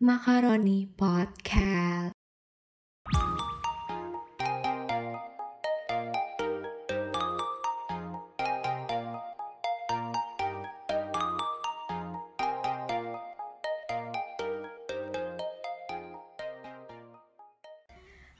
Macaroni 0.00 0.88
Podcast. 0.88 2.16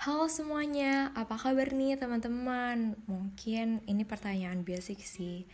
Halo 0.00 0.32
semuanya, 0.32 1.12
apa 1.12 1.36
kabar 1.36 1.76
nih 1.76 2.00
teman-teman? 2.00 2.96
Mungkin 3.04 3.84
ini 3.84 4.08
pertanyaan 4.08 4.64
basic 4.64 5.04
sih. 5.04 5.44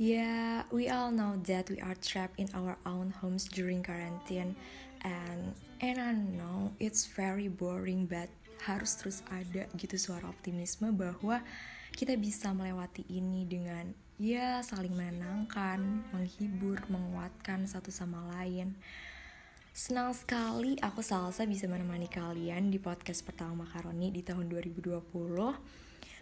Yeah, 0.00 0.64
we 0.72 0.88
all 0.88 1.12
know 1.12 1.36
that 1.44 1.68
we 1.68 1.84
are 1.84 1.94
trapped 2.00 2.40
in 2.40 2.48
our 2.56 2.80
own 2.88 3.12
homes 3.20 3.44
during 3.44 3.84
quarantine 3.84 4.56
and 5.04 5.52
and 5.84 5.96
I 6.00 6.12
know 6.16 6.72
it's 6.80 7.06
very 7.06 7.46
boring 7.52 8.08
but 8.08 8.32
harus 8.64 8.96
terus 8.96 9.20
ada 9.28 9.68
gitu 9.76 10.00
suara 10.00 10.24
optimisme 10.26 10.88
bahwa 10.96 11.44
kita 11.94 12.16
bisa 12.16 12.50
melewati 12.50 13.06
ini 13.06 13.46
dengan 13.46 13.92
ya 14.18 14.64
saling 14.64 14.96
menenangkan, 14.96 16.08
menghibur, 16.10 16.80
menguatkan 16.90 17.68
satu 17.68 17.92
sama 17.92 18.24
lain. 18.34 18.74
Senang 19.74 20.14
sekali 20.14 20.78
aku 20.78 21.02
Salsa 21.02 21.44
bisa 21.50 21.66
menemani 21.66 22.06
kalian 22.06 22.70
di 22.70 22.78
podcast 22.78 23.26
pertama 23.26 23.66
Makaroni 23.66 24.14
di 24.14 24.22
tahun 24.22 24.46
2020. 24.46 25.02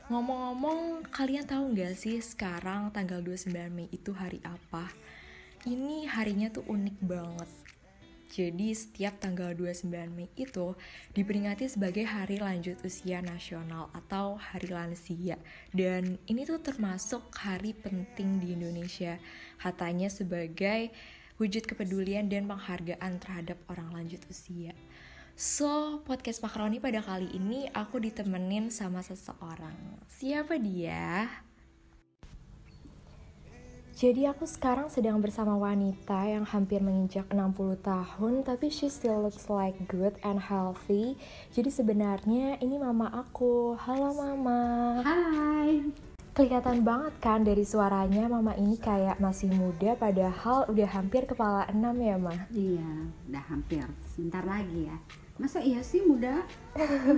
Ngomong-ngomong, 0.09 1.07
kalian 1.13 1.45
tahu 1.45 1.77
nggak 1.77 1.95
sih 1.95 2.19
sekarang 2.19 2.91
tanggal 2.91 3.21
29 3.21 3.53
Mei 3.71 3.93
itu 3.93 4.11
hari 4.17 4.41
apa? 4.41 4.89
Ini 5.69 6.11
harinya 6.11 6.49
tuh 6.49 6.65
unik 6.65 6.97
banget. 7.05 7.51
Jadi 8.33 8.73
setiap 8.73 9.21
tanggal 9.21 9.53
29 9.53 9.93
Mei 10.09 10.25
itu 10.41 10.73
diperingati 11.13 11.69
sebagai 11.69 12.09
hari 12.09 12.41
lanjut 12.41 12.81
usia 12.81 13.21
nasional 13.21 13.93
atau 13.93 14.41
hari 14.41 14.73
lansia. 14.73 15.37
Dan 15.69 16.17
ini 16.25 16.49
tuh 16.49 16.57
termasuk 16.65 17.29
hari 17.37 17.77
penting 17.77 18.41
di 18.41 18.57
Indonesia. 18.57 19.21
Katanya 19.61 20.09
sebagai 20.09 20.89
wujud 21.37 21.69
kepedulian 21.69 22.33
dan 22.33 22.49
penghargaan 22.49 23.21
terhadap 23.21 23.61
orang 23.69 23.93
lanjut 23.93 24.25
usia. 24.33 24.73
So, 25.37 26.01
podcast 26.09 26.41
Makaroni 26.41 26.81
pada 26.81 27.05
kali 27.05 27.37
ini 27.37 27.69
aku 27.77 28.01
ditemenin 28.01 28.73
sama 28.73 29.05
seseorang. 29.05 30.01
Siapa 30.09 30.57
dia? 30.57 31.29
Jadi 33.93 34.25
aku 34.25 34.49
sekarang 34.49 34.89
sedang 34.89 35.21
bersama 35.21 35.53
wanita 35.53 36.25
yang 36.25 36.49
hampir 36.49 36.81
menginjak 36.81 37.29
60 37.29 37.77
tahun 37.85 38.41
tapi 38.41 38.73
she 38.73 38.89
still 38.89 39.21
looks 39.21 39.53
like 39.53 39.77
good 39.85 40.17
and 40.25 40.41
healthy. 40.41 41.21
Jadi 41.53 41.69
sebenarnya 41.69 42.57
ini 42.65 42.81
mama 42.81 43.13
aku. 43.13 43.77
Halo 43.77 44.17
mama. 44.17 44.97
Hai. 45.05 45.93
Kelihatan 46.33 46.81
banget 46.81 47.13
kan 47.21 47.45
dari 47.45 47.69
suaranya 47.69 48.33
mama 48.33 48.57
ini 48.57 48.81
kayak 48.81 49.21
masih 49.21 49.53
muda 49.53 49.93
padahal 50.01 50.65
udah 50.73 50.89
hampir 50.89 51.29
kepala 51.29 51.69
enam 51.69 51.93
ya 52.01 52.17
ma? 52.17 52.33
Iya, 52.49 53.13
udah 53.29 53.45
hampir. 53.45 53.85
Sebentar 54.09 54.41
lagi 54.49 54.89
ya. 54.89 54.97
Masa 55.43 55.59
iya 55.59 55.83
sih 55.83 56.07
muda? 56.07 56.47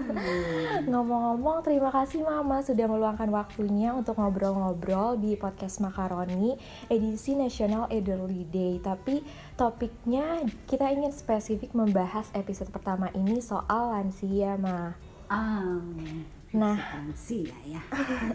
Ngomong-ngomong 0.89 1.61
terima 1.61 1.93
kasih 1.93 2.25
mama 2.25 2.65
sudah 2.65 2.89
meluangkan 2.89 3.29
waktunya 3.29 3.93
untuk 3.93 4.17
ngobrol-ngobrol 4.17 5.21
di 5.21 5.37
podcast 5.37 5.85
Makaroni 5.85 6.57
edisi 6.89 7.37
National 7.37 7.85
Elderly 7.93 8.49
Day. 8.49 8.81
Tapi 8.81 9.21
topiknya 9.61 10.41
kita 10.65 10.89
ingin 10.89 11.13
spesifik 11.13 11.77
membahas 11.77 12.33
episode 12.33 12.73
pertama 12.73 13.13
ini 13.13 13.45
soal 13.45 13.93
lansia 13.93 14.57
ma. 14.57 14.97
Oh, 15.29 15.85
Nah. 16.57 16.81
lansia 16.81 17.53
ya. 17.69 17.85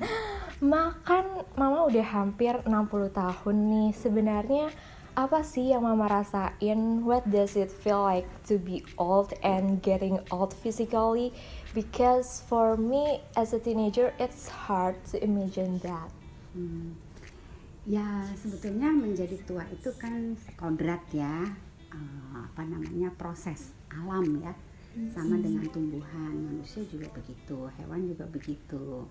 Makan 0.61 1.49
mama 1.57 1.89
udah 1.89 2.05
hampir 2.05 2.61
60 2.61 3.09
tahun 3.09 3.55
nih. 3.73 3.89
Sebenarnya 3.97 4.69
apa 5.19 5.43
sih 5.43 5.75
yang 5.75 5.83
mama 5.83 6.07
rasain? 6.07 7.03
What 7.03 7.27
does 7.27 7.59
it 7.59 7.67
feel 7.67 7.99
like 7.99 8.27
to 8.47 8.55
be 8.55 8.87
old 8.95 9.35
and 9.43 9.83
getting 9.83 10.23
old 10.31 10.55
physically? 10.55 11.35
Because 11.75 12.39
for 12.47 12.79
me 12.79 13.19
as 13.35 13.51
a 13.51 13.59
teenager 13.59 14.15
it's 14.15 14.47
hard 14.47 14.95
to 15.11 15.19
imagine 15.19 15.83
that. 15.83 16.07
Hmm. 16.55 16.95
Ya 17.83 18.23
sebetulnya 18.39 18.95
menjadi 18.95 19.35
tua 19.43 19.67
itu 19.67 19.91
kan 19.99 20.39
kodrat 20.55 21.03
ya. 21.11 21.51
Eh, 21.91 22.33
apa 22.39 22.63
namanya 22.63 23.11
proses 23.19 23.75
alam 23.91 24.39
ya. 24.39 24.55
Sama 25.11 25.37
dengan 25.39 25.67
tumbuhan 25.69 26.33
manusia 26.33 26.81
juga 26.87 27.07
begitu, 27.13 27.69
hewan 27.77 28.09
juga 28.09 28.25
begitu 28.27 29.05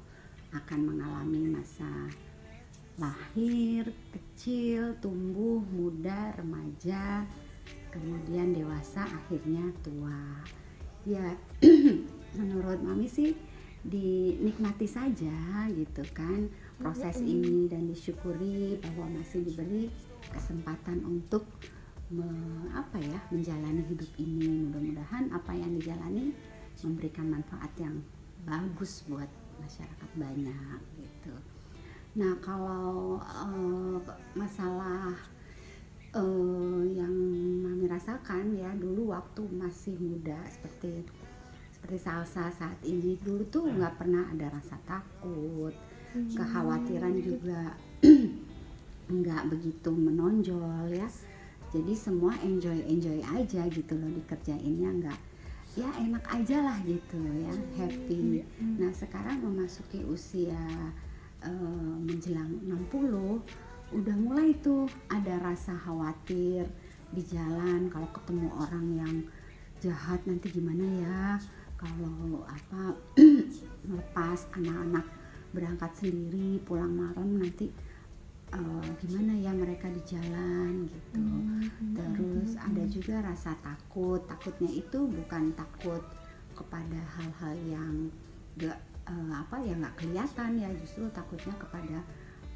akan 0.52 0.80
mengalami 0.84 1.52
masa 1.52 1.86
lahir, 2.98 3.94
kecil, 4.10 4.98
tumbuh, 4.98 5.62
muda, 5.70 6.34
remaja, 6.34 7.22
kemudian 7.94 8.52
dewasa, 8.52 9.06
akhirnya 9.06 9.70
tua. 9.86 10.42
Ya, 11.06 11.38
menurut 12.38 12.82
mami 12.82 13.08
sih 13.08 13.32
dinikmati 13.86 14.84
saja 14.84 15.70
gitu 15.70 16.02
kan 16.10 16.50
proses 16.76 17.22
ini 17.22 17.70
dan 17.70 17.86
disyukuri 17.86 18.76
bahwa 18.82 19.22
masih 19.22 19.46
diberi 19.46 19.88
kesempatan 20.34 21.00
untuk 21.06 21.46
me- 22.10 22.68
apa 22.74 22.98
ya 23.00 23.18
menjalani 23.30 23.82
hidup 23.88 24.10
ini. 24.18 24.68
Mudah-mudahan 24.68 25.32
apa 25.32 25.52
yang 25.54 25.78
dijalani 25.78 26.34
memberikan 26.84 27.26
manfaat 27.30 27.72
yang 27.78 27.98
bagus 28.46 29.02
buat 29.06 29.30
masyarakat 29.58 30.10
banyak. 30.14 30.78
Nah 32.18 32.34
kalau 32.42 33.22
eh, 33.22 33.98
masalah 34.34 35.14
eh, 36.10 36.82
yang 36.98 37.14
mami 37.62 37.86
rasakan 37.86 38.58
ya 38.58 38.74
dulu 38.74 39.14
waktu 39.14 39.46
masih 39.54 39.94
muda 40.02 40.36
seperti 40.50 41.06
seperti 41.70 41.98
salsa 42.02 42.50
saat 42.50 42.74
ini 42.82 43.14
dulu 43.22 43.46
tuh 43.46 43.70
nggak 43.70 44.02
pernah 44.02 44.26
ada 44.34 44.50
rasa 44.50 44.74
takut, 44.82 45.70
kekhawatiran 46.34 47.14
juga 47.22 47.78
nggak 49.18 49.42
begitu 49.46 49.90
menonjol 49.94 50.90
ya. 50.90 51.06
Jadi 51.70 51.92
semua 51.94 52.34
enjoy 52.42 52.82
enjoy 52.88 53.22
aja 53.22 53.62
gitu 53.70 53.94
loh 53.94 54.10
dikerjainnya 54.10 54.90
nggak 54.90 55.18
ya 55.78 55.86
enak 56.02 56.24
aja 56.34 56.66
lah 56.66 56.78
gitu 56.82 57.22
ya 57.46 57.54
happy. 57.78 58.42
Nah 58.82 58.90
sekarang 58.90 59.38
memasuki 59.38 60.02
usia 60.02 60.58
eh, 61.44 61.94
menjelang 62.02 62.58
60 62.66 63.98
udah 63.98 64.16
mulai 64.20 64.52
tuh 64.60 64.84
ada 65.08 65.40
rasa 65.40 65.72
khawatir 65.72 66.68
di 67.08 67.22
jalan 67.24 67.88
kalau 67.88 68.04
ketemu 68.12 68.48
orang 68.52 68.86
yang 69.00 69.14
jahat 69.80 70.20
nanti 70.28 70.52
gimana 70.52 70.84
ya? 70.84 71.22
Kalau 71.78 72.44
apa 72.44 72.98
melepas 73.88 74.38
anak-anak 74.58 75.06
berangkat 75.54 75.92
sendiri 75.96 76.60
pulang 76.66 76.92
malam 76.92 77.40
nanti 77.40 77.72
eh, 78.52 78.90
gimana 79.00 79.32
ya 79.38 79.54
mereka 79.54 79.88
di 79.88 80.02
jalan 80.04 80.84
gitu. 80.90 81.24
Terus 81.96 82.58
ada 82.60 82.82
juga 82.90 83.24
rasa 83.24 83.56
takut 83.64 84.20
takutnya 84.28 84.68
itu 84.68 85.08
bukan 85.08 85.54
takut 85.56 86.02
kepada 86.58 86.98
hal-hal 87.16 87.54
yang 87.70 87.94
gak 88.58 88.87
eh, 89.08 89.32
apa 89.32 89.56
ya 89.64 89.74
nggak 89.74 89.96
kelihatan 89.96 90.50
ya 90.60 90.68
justru 90.76 91.08
takutnya 91.10 91.54
kepada 91.56 91.98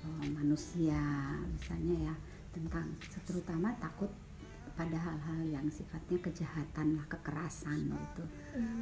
eh, 0.04 0.28
manusia 0.32 1.00
misalnya 1.48 2.12
ya 2.12 2.14
tentang 2.52 2.86
terutama 3.24 3.72
takut 3.80 4.12
pada 4.72 4.96
hal-hal 4.96 5.40
yang 5.52 5.66
sifatnya 5.68 6.16
kejahatan 6.24 6.96
lah 6.96 7.04
kekerasan 7.08 7.92
gitu. 7.92 8.24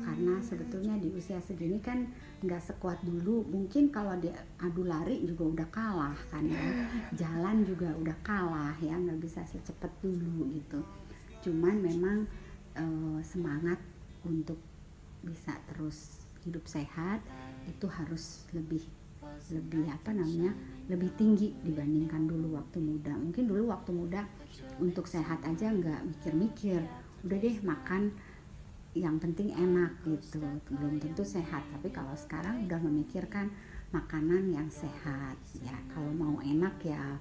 Karena 0.06 0.38
sebetulnya 0.38 0.94
di 1.02 1.10
usia 1.10 1.42
segini 1.42 1.82
kan 1.82 2.06
nggak 2.46 2.62
sekuat 2.62 3.02
dulu 3.02 3.42
mungkin 3.50 3.90
kalau 3.90 4.14
dia 4.22 4.34
adu 4.62 4.86
lari 4.86 5.22
juga 5.26 5.44
udah 5.50 5.68
kalah 5.74 6.18
kan 6.30 6.46
ya. 6.46 6.62
Jalan 7.20 7.66
juga 7.66 7.90
udah 7.98 8.16
kalah 8.22 8.74
ya 8.78 8.94
nggak 8.94 9.18
bisa 9.18 9.42
secepat 9.50 9.90
dulu 9.98 10.46
gitu. 10.54 10.80
Cuman 11.42 11.82
memang 11.82 12.18
eh, 12.78 13.20
semangat 13.26 13.82
untuk 14.22 14.62
bisa 15.26 15.52
terus 15.68 16.22
hidup 16.46 16.64
sehat 16.64 17.20
itu 17.68 17.86
harus 17.88 18.46
lebih 18.54 18.80
lebih 19.50 19.86
apa 19.90 20.10
namanya 20.14 20.52
lebih 20.90 21.10
tinggi 21.14 21.54
dibandingkan 21.62 22.26
dulu 22.26 22.58
waktu 22.58 22.82
muda. 22.82 23.14
Mungkin 23.14 23.46
dulu 23.46 23.70
waktu 23.70 23.90
muda 23.94 24.26
untuk 24.82 25.06
sehat 25.06 25.42
aja 25.46 25.70
nggak 25.70 26.02
mikir-mikir 26.06 26.82
udah 27.26 27.38
deh 27.38 27.56
makan 27.62 28.10
yang 28.96 29.22
penting 29.22 29.54
enak 29.54 29.94
gitu. 30.02 30.42
Belum 30.70 30.98
tentu 30.98 31.22
sehat 31.22 31.62
tapi 31.70 31.94
kalau 31.94 32.14
sekarang 32.18 32.66
udah 32.66 32.80
memikirkan 32.82 33.50
makanan 33.94 34.50
yang 34.50 34.68
sehat. 34.70 35.38
Ya 35.62 35.76
kalau 35.94 36.10
mau 36.10 36.42
enak 36.42 36.74
ya 36.82 37.18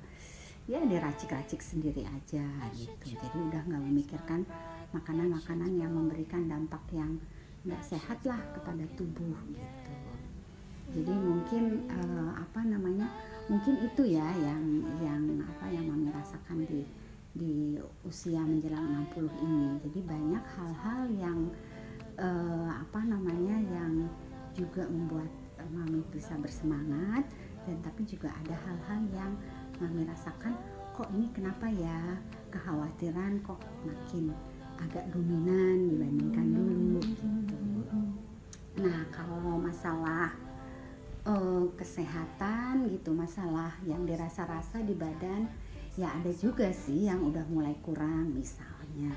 ya 0.70 0.82
diracik-racik 0.86 1.62
sendiri 1.62 2.06
aja 2.06 2.46
gitu. 2.74 3.18
Jadi 3.18 3.38
udah 3.38 3.62
nggak 3.70 3.84
memikirkan 3.86 4.46
makanan-makanan 4.94 5.78
yang 5.78 5.94
memberikan 5.94 6.50
dampak 6.50 6.82
yang 6.90 7.22
nggak 7.66 7.84
sehat 7.86 8.18
lah 8.26 8.40
kepada 8.56 8.82
tubuh 8.98 9.36
gitu 9.54 10.09
jadi 10.90 11.14
mungkin 11.14 11.86
uh, 11.86 12.34
apa 12.42 12.66
namanya 12.66 13.06
mungkin 13.46 13.78
itu 13.86 14.14
ya 14.18 14.26
yang 14.42 14.64
yang 15.02 15.22
apa 15.46 15.66
yang 15.70 15.86
mami 15.86 16.10
rasakan 16.10 16.66
di 16.66 16.82
di 17.38 17.78
usia 18.02 18.42
menjelang 18.42 19.06
60 19.14 19.30
ini. 19.46 19.78
Jadi 19.86 20.00
banyak 20.02 20.44
hal-hal 20.58 21.02
yang 21.14 21.40
uh, 22.18 22.74
apa 22.74 23.06
namanya 23.06 23.58
yang 23.70 24.10
juga 24.58 24.90
membuat 24.90 25.30
mami 25.70 26.02
bisa 26.10 26.34
bersemangat 26.42 27.22
dan 27.70 27.78
tapi 27.86 28.02
juga 28.10 28.34
ada 28.34 28.56
hal-hal 28.66 29.02
yang 29.14 29.32
mami 29.78 30.10
rasakan 30.10 30.58
kok 30.98 31.10
ini 31.14 31.30
kenapa 31.30 31.70
ya? 31.70 32.18
Kekhawatiran 32.50 33.46
kok 33.46 33.62
makin 33.86 34.34
agak 34.82 35.06
dominan 35.14 35.86
dibandingkan 35.94 36.48
dulu. 36.50 36.98
Gitu. 36.98 37.58
Nah 38.82 39.06
kalau 39.14 39.62
masalah 39.62 40.34
uh, 41.26 41.66
kesehatan 41.76 42.88
gitu 42.94 43.12
masalah 43.12 43.76
yang 43.84 44.06
dirasa-rasa 44.08 44.84
di 44.86 44.96
badan 44.96 45.50
ya 46.00 46.08
ada 46.16 46.32
juga 46.32 46.72
sih 46.72 47.12
yang 47.12 47.20
udah 47.26 47.44
mulai 47.52 47.76
kurang 47.84 48.32
misalnya. 48.32 49.12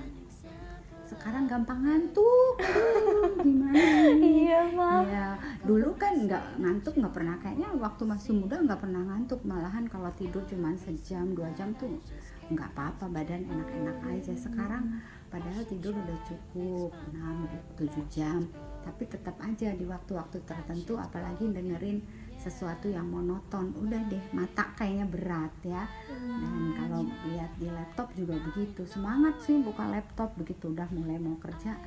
Sekarang 1.06 1.44
gampang 1.44 1.84
ngantuk. 1.84 2.56
Gimana 3.44 3.76
iya 4.16 4.64
mah 4.72 5.04
ya 5.04 5.36
dulu 5.62 5.92
kan 6.00 6.24
nggak 6.24 6.58
ngantuk 6.58 6.96
nggak 6.98 7.14
pernah. 7.14 7.36
Kayaknya 7.38 7.68
waktu 7.76 8.02
masih 8.08 8.32
muda 8.34 8.56
nggak 8.58 8.80
pernah 8.80 9.02
ngantuk. 9.06 9.44
Malahan 9.44 9.86
kalau 9.86 10.10
tidur 10.16 10.42
cuma 10.48 10.72
sejam 10.80 11.36
dua 11.36 11.52
jam 11.54 11.76
tuh 11.76 12.00
nggak 12.48 12.72
apa-apa. 12.74 13.06
Badan 13.12 13.44
enak-enak 13.46 13.98
aja. 14.08 14.32
Sekarang 14.34 14.98
padahal 15.28 15.64
tidur 15.64 15.96
udah 15.96 16.18
cukup 16.28 16.92
6 17.16 17.80
7 17.80 18.12
jam 18.12 18.44
tapi 18.82 19.06
tetap 19.06 19.38
aja 19.42 19.70
di 19.74 19.86
waktu-waktu 19.86 20.42
tertentu 20.42 20.98
apalagi 20.98 21.46
dengerin 21.48 22.02
sesuatu 22.42 22.90
yang 22.90 23.06
monoton 23.06 23.70
udah 23.78 24.02
deh 24.10 24.22
mata 24.34 24.66
kayaknya 24.74 25.06
berat 25.06 25.54
ya. 25.62 25.86
Dan 26.18 26.74
kalau 26.74 27.06
lihat 27.30 27.54
di 27.54 27.70
laptop 27.70 28.10
juga 28.18 28.34
begitu 28.42 28.82
semangat 28.90 29.38
sih 29.46 29.62
buka 29.62 29.86
laptop 29.86 30.34
begitu 30.34 30.74
udah 30.74 30.90
mulai 30.90 31.22
mau 31.22 31.38
kerja. 31.38 31.78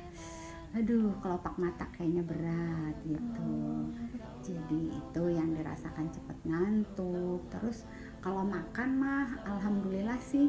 Aduh 0.72 1.12
kelopak 1.20 1.60
mata 1.60 1.84
kayaknya 1.92 2.24
berat 2.24 2.96
gitu. 3.04 3.52
Jadi 4.40 4.96
itu 4.96 5.22
yang 5.28 5.52
dirasakan 5.52 6.08
cepet 6.08 6.38
ngantuk. 6.48 7.44
Terus 7.52 7.84
kalau 8.24 8.40
makan 8.40 8.88
mah 8.96 9.28
alhamdulillah 9.44 10.18
sih 10.24 10.48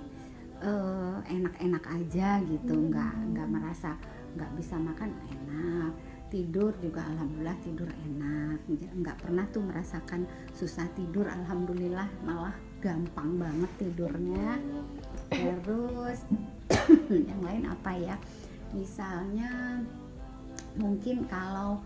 eh, 0.63 1.17
enak-enak 1.27 1.83
aja 1.83 2.39
gitu. 2.47 2.73
Nggak 2.73 3.35
nggak 3.35 3.47
merasa 3.51 3.99
nggak 4.37 4.51
bisa 4.55 4.77
makan 4.77 5.11
enak 5.33 5.91
tidur 6.27 6.75
juga 6.83 7.03
alhamdulillah 7.07 7.57
tidur 7.63 7.89
enak. 7.89 8.59
Nggak 8.95 9.17
pernah 9.23 9.45
tuh 9.51 9.63
merasakan 9.63 10.27
susah 10.55 10.87
tidur. 10.95 11.27
Alhamdulillah 11.27 12.07
malah 12.23 12.55
gampang 12.83 13.39
banget 13.39 13.71
tidurnya. 13.79 14.59
Terus 15.31 16.19
yang 17.31 17.41
lain 17.43 17.63
apa 17.67 17.91
ya? 17.95 18.15
Misalnya 18.75 19.81
mungkin 20.77 21.25
kalau 21.25 21.81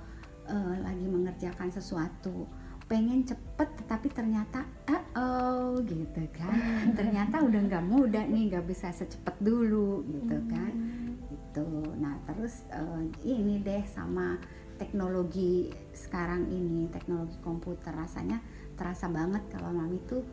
uh, 0.50 0.76
lagi 0.82 1.06
mengerjakan 1.08 1.70
sesuatu 1.72 2.50
pengen 2.92 3.24
cepet 3.24 3.72
tetapi 3.80 4.12
ternyata 4.12 4.68
uh 4.92 5.04
oh 5.16 5.80
gitu 5.88 6.28
kan. 6.36 6.92
Ternyata 7.00 7.40
udah 7.40 7.62
nggak 7.72 7.86
mudah 7.88 8.28
nih 8.28 8.52
nggak 8.52 8.68
bisa 8.68 8.92
secepat 8.92 9.40
dulu 9.40 10.04
gitu 10.12 10.38
kan 10.52 11.02
gitu. 11.52 11.68
Nah 12.00 12.16
terus 12.24 12.64
uh, 12.72 13.04
ini 13.28 13.60
deh 13.60 13.84
sama 13.84 14.40
teknologi 14.80 15.68
sekarang 15.92 16.48
ini 16.48 16.88
teknologi 16.88 17.36
komputer 17.44 17.92
rasanya 17.92 18.40
terasa 18.80 19.12
banget 19.12 19.44
kalau 19.52 19.76
mami 19.76 20.00
tuh 20.08 20.24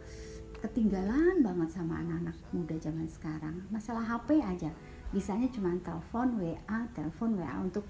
ketinggalan 0.62 1.42
banget 1.42 1.74
sama 1.74 1.98
anak-anak 1.98 2.38
muda 2.54 2.78
zaman 2.78 3.10
sekarang. 3.10 3.66
Masalah 3.74 4.06
HP 4.06 4.38
aja 4.38 4.70
bisanya 5.10 5.50
cuma 5.50 5.74
telepon 5.82 6.38
WA 6.38 6.78
telepon 6.94 7.34
WA 7.34 7.56
untuk 7.58 7.82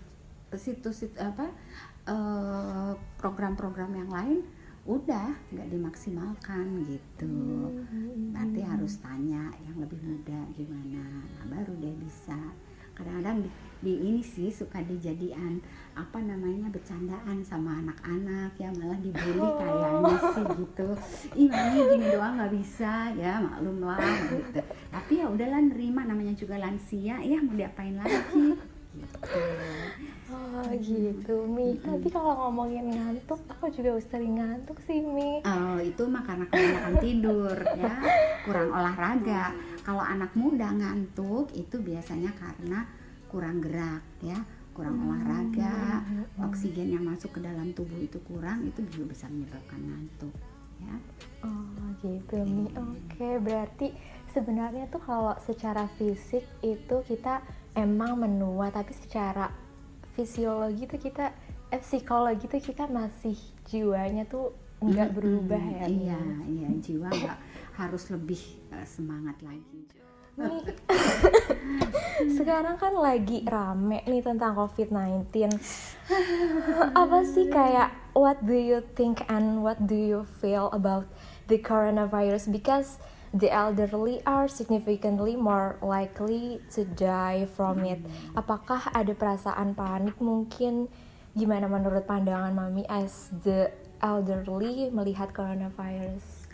situs 0.57 1.05
apa 1.21 1.53
eh, 2.09 2.93
program-program 3.21 3.93
yang 3.93 4.09
lain 4.09 4.41
udah 4.89 5.37
nggak 5.53 5.69
dimaksimalkan 5.69 6.89
gitu. 6.89 7.29
Nanti 8.33 8.65
harus 8.65 8.97
tanya 9.05 9.53
yang 9.69 9.77
lebih 9.85 10.01
muda 10.01 10.49
gimana 10.57 11.05
nah, 11.37 11.45
baru 11.53 11.77
dia 11.77 11.93
bisa 11.93 12.39
kadang-kadang 12.99 13.47
di, 13.47 13.49
di 13.79 13.93
ini 14.03 14.21
sih 14.21 14.51
suka 14.51 14.83
dijadian 14.83 15.63
apa 15.95 16.19
namanya 16.19 16.67
bercandaan 16.69 17.47
sama 17.47 17.79
anak-anak 17.79 18.51
ya 18.59 18.69
malah 18.75 18.99
dibully 18.99 19.39
Oh. 19.39 19.55
kayaknya 19.63 20.17
sih 20.35 20.45
gitu. 20.59 20.89
Ih 21.39 21.49
mami 21.49 21.81
gini 21.95 22.07
doang 22.11 22.35
nggak 22.37 22.53
bisa 22.59 23.15
ya 23.15 23.39
maklum 23.39 23.79
lah 23.87 24.03
gitu. 24.35 24.61
Tapi 24.91 25.13
ya 25.23 25.27
udahlah 25.31 25.63
nerima 25.63 26.03
namanya 26.03 26.35
juga 26.35 26.59
lansia 26.59 27.23
ya 27.23 27.39
mau 27.39 27.55
diapain 27.55 27.95
lagi 27.95 28.59
gitu 28.99 29.43
Oh 30.29 30.69
gitu 30.77 31.49
Mi. 31.49 31.81
Tapi 31.81 32.13
kalau 32.13 32.37
ngomongin 32.49 32.93
ngantuk 32.93 33.41
Aku 33.59 33.73
juga 33.73 33.97
sering 34.05 34.37
ngantuk 34.39 34.79
sih 34.85 35.01
Mi. 35.01 35.41
Oh, 35.43 35.81
itu 35.81 36.05
mah 36.05 36.23
karena 36.23 36.45
kebanyakan 36.47 36.95
tidur 37.01 37.57
ya, 37.75 37.95
kurang 38.45 38.71
olahraga. 38.71 39.57
Kalau 39.83 40.05
anak 40.05 40.31
muda 40.37 40.69
ngantuk 40.71 41.51
itu 41.57 41.81
biasanya 41.81 42.31
karena 42.37 42.87
kurang 43.33 43.59
gerak 43.65 44.05
ya, 44.21 44.39
kurang 44.77 45.11
olahraga, 45.11 46.07
oksigen 46.39 46.95
yang 46.95 47.05
masuk 47.09 47.35
ke 47.35 47.41
dalam 47.43 47.73
tubuh 47.75 47.99
itu 47.99 48.21
kurang, 48.29 48.69
itu 48.69 48.85
juga 48.95 49.17
bisa 49.17 49.27
menyebabkan 49.27 49.81
ngantuk 49.81 50.35
ya. 50.79 50.95
Oh 51.43 51.89
gitu 52.05 52.37
Mi. 52.47 52.71
Oke 52.79 53.43
berarti 53.43 53.97
sebenarnya 54.31 54.87
tuh 54.93 55.03
kalau 55.03 55.35
secara 55.43 55.91
fisik 55.99 56.47
itu 56.63 56.97
kita 57.11 57.43
emang 57.79 58.19
menua 58.19 58.75
Tapi 58.75 58.91
secara 58.91 59.55
fisiologi 60.19 60.91
tuh 60.91 60.99
kita 60.99 61.31
eh, 61.71 61.79
psikologi 61.79 62.51
tuh 62.51 62.59
kita 62.59 62.91
masih 62.91 63.39
jiwanya 63.71 64.27
tuh 64.27 64.51
nggak 64.83 65.11
berubah 65.15 65.59
ya 65.59 65.87
Mi? 65.91 66.07
Iya, 66.07 66.21
iya, 66.47 66.69
jiwa 66.79 67.11
nggak 67.11 67.39
harus 67.79 68.11
lebih 68.11 68.43
eh, 68.75 68.87
semangat 68.87 69.39
lagi. 69.43 69.87
Sekarang 72.39 72.79
kan 72.79 72.95
lagi 72.95 73.43
rame 73.43 74.07
nih 74.07 74.23
tentang 74.23 74.55
COVID-19. 74.55 75.51
Apa 77.03 77.19
sih 77.27 77.51
kayak 77.51 77.91
what 78.15 78.39
do 78.47 78.55
you 78.55 78.79
think 78.95 79.27
and 79.27 79.67
what 79.67 79.79
do 79.91 79.99
you 79.99 80.23
feel 80.39 80.71
about 80.71 81.11
the 81.51 81.59
coronavirus? 81.59 82.47
Because 82.55 83.03
the 83.35 83.51
elderly 83.53 84.25
are 84.25 84.49
significantly 84.49 85.37
more 85.37 85.77
likely 85.85 86.61
to 86.73 86.85
die 86.97 87.49
from 87.57 87.85
it. 87.85 88.01
Apakah 88.33 88.89
ada 88.97 89.13
perasaan 89.13 89.77
panik 89.77 90.17
mungkin? 90.21 90.89
Gimana 91.37 91.71
menurut 91.71 92.09
pandangan 92.09 92.51
Mami 92.51 92.83
as 92.89 93.31
the 93.45 93.71
elderly 94.03 94.91
melihat 94.91 95.31
coronavirus? 95.31 96.49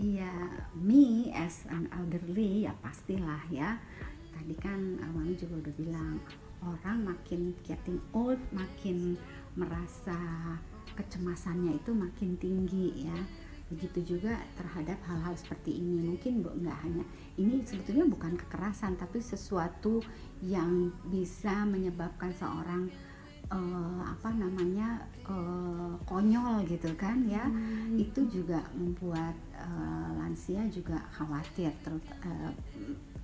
Iya, 0.00 0.32
me 0.72 1.28
as 1.36 1.68
an 1.68 1.90
elderly 1.92 2.64
ya 2.64 2.72
pastilah 2.80 3.44
ya. 3.52 3.76
Tadi 4.32 4.54
kan 4.56 4.96
uh, 5.00 5.10
Mami 5.12 5.36
juga 5.36 5.68
udah 5.68 5.74
bilang 5.76 6.16
orang 6.64 7.16
makin 7.16 7.56
getting 7.64 8.00
old 8.12 8.40
makin 8.52 9.16
merasa 9.56 10.16
kecemasannya 10.96 11.76
itu 11.76 11.92
makin 11.92 12.36
tinggi 12.40 13.08
ya. 13.08 13.18
Begitu 13.70 14.18
juga 14.18 14.34
terhadap 14.58 14.98
hal-hal 15.06 15.34
seperti 15.38 15.78
ini. 15.78 16.02
Mungkin 16.02 16.42
bu- 16.42 16.54
nggak 16.58 16.78
hanya 16.82 17.04
ini 17.38 17.62
sebetulnya 17.62 18.04
bukan 18.10 18.34
kekerasan 18.34 18.98
tapi 18.98 19.22
sesuatu 19.22 20.02
yang 20.42 20.90
bisa 21.06 21.62
menyebabkan 21.64 22.34
seorang 22.34 22.90
eh, 23.46 24.02
apa 24.02 24.30
namanya 24.34 25.06
eh, 25.22 25.94
konyol 26.02 26.66
gitu 26.66 26.90
kan 26.98 27.22
ya. 27.30 27.46
Itu 27.94 28.26
juga 28.26 28.58
membuat 28.74 29.38
eh, 29.54 30.10
lansia 30.18 30.66
juga 30.66 30.98
khawatir 31.14 31.70
terus 31.86 32.02
eh, 32.26 32.52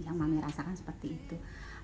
yang 0.06 0.14
mami 0.14 0.38
rasakan 0.38 0.78
seperti 0.78 1.18
itu. 1.18 1.36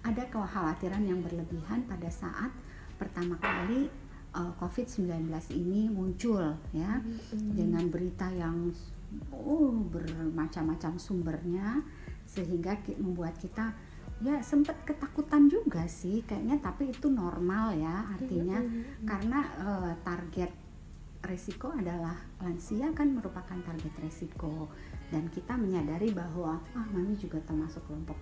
Ada 0.02 0.26
kekhawatiran 0.30 1.02
yang 1.02 1.22
berlebihan 1.22 1.86
pada 1.86 2.10
saat 2.10 2.50
pertama 2.98 3.34
kali 3.42 3.90
eh, 4.34 4.52
COVID-19 4.58 5.28
ini 5.56 5.88
muncul 5.88 6.56
ya. 6.72 7.00
Dengan 7.32 7.86
berita 7.88 8.28
yang 8.32 8.72
oh 9.32 9.72
bermacam-macam 9.92 10.96
sumbernya 10.96 11.84
sehingga 12.24 12.80
membuat 12.96 13.36
kita 13.36 13.76
ya 14.24 14.40
sempat 14.40 14.78
ketakutan 14.88 15.50
juga 15.50 15.84
sih 15.84 16.22
kayaknya 16.24 16.56
tapi 16.62 16.94
itu 16.94 17.10
normal 17.12 17.76
ya 17.76 18.08
artinya. 18.16 18.58
karena 19.04 19.40
eh, 19.60 19.92
target 20.00 20.52
resiko 21.22 21.70
adalah 21.70 22.18
lansia 22.42 22.90
kan 22.92 23.14
merupakan 23.14 23.58
target 23.62 23.94
resiko. 24.02 24.68
Dan 25.12 25.28
kita 25.30 25.54
menyadari 25.54 26.10
bahwa 26.10 26.58
ah 26.74 26.86
mami 26.90 27.14
juga 27.14 27.38
termasuk 27.46 27.84
kelompok 27.86 28.16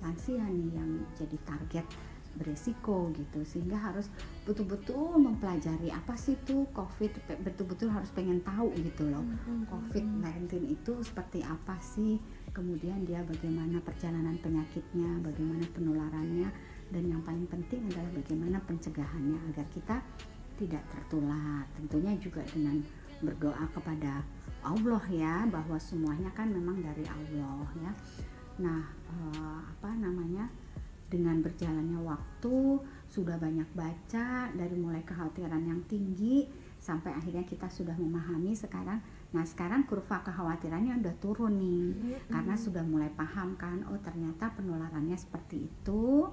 lansia 0.00 0.40
nih 0.46 0.70
yang 0.78 0.90
jadi 1.18 1.38
target 1.44 1.86
beresiko 2.36 3.08
gitu. 3.16 3.40
Sehingga 3.46 3.78
harus 3.78 4.12
betul-betul 4.44 5.16
mempelajari 5.16 5.88
apa 5.88 6.16
sih 6.16 6.36
itu 6.36 6.68
COVID 6.76 7.40
betul-betul 7.44 7.88
harus 7.92 8.08
pengen 8.16 8.40
tahu 8.40 8.72
gitu 8.80 9.04
loh 9.08 9.20
mm-hmm. 9.20 9.68
COVID-19 9.68 10.50
itu 10.68 10.92
seperti 11.04 11.40
apa 11.44 11.76
sih. 11.80 12.20
Kemudian 12.52 13.04
dia 13.04 13.22
bagaimana 13.22 13.78
perjalanan 13.84 14.34
penyakitnya 14.40 15.20
bagaimana 15.22 15.64
penularannya 15.72 16.48
dan 16.88 17.04
yang 17.04 17.20
paling 17.20 17.44
penting 17.46 17.84
adalah 17.92 18.08
bagaimana 18.16 18.56
pencegahannya 18.64 19.38
agar 19.52 19.66
kita 19.70 19.96
tidak 20.58 20.82
tertular. 20.90 21.62
Tentunya 21.76 22.16
juga 22.18 22.42
dengan 22.50 22.80
berdoa 23.20 23.64
kepada 23.74 24.22
Allah 24.62 25.02
ya 25.10 25.46
bahwa 25.46 25.78
semuanya 25.78 26.30
kan 26.34 26.50
memang 26.50 26.82
dari 26.82 27.04
Allah 27.06 27.68
ya. 27.78 27.92
Nah 28.58 28.82
eh, 28.90 29.60
apa 29.62 29.90
namanya 29.94 30.50
dengan 31.08 31.40
berjalannya 31.40 32.00
waktu 32.04 32.84
sudah 33.08 33.40
banyak 33.40 33.68
baca 33.72 34.52
dari 34.52 34.76
mulai 34.76 35.00
kekhawatiran 35.00 35.64
yang 35.64 35.80
tinggi 35.88 36.44
sampai 36.78 37.16
akhirnya 37.16 37.42
kita 37.48 37.66
sudah 37.72 37.96
memahami 37.96 38.52
sekarang 38.52 39.00
nah 39.32 39.44
sekarang 39.44 39.84
kurva 39.84 40.24
kekhawatirannya 40.24 41.00
udah 41.04 41.14
turun 41.20 41.56
nih 41.60 41.88
mm-hmm. 41.92 42.32
karena 42.32 42.54
sudah 42.56 42.84
mulai 42.84 43.12
paham 43.12 43.56
kan 43.60 43.84
oh 43.88 44.00
ternyata 44.00 44.52
penularannya 44.56 45.16
seperti 45.16 45.68
itu 45.68 46.28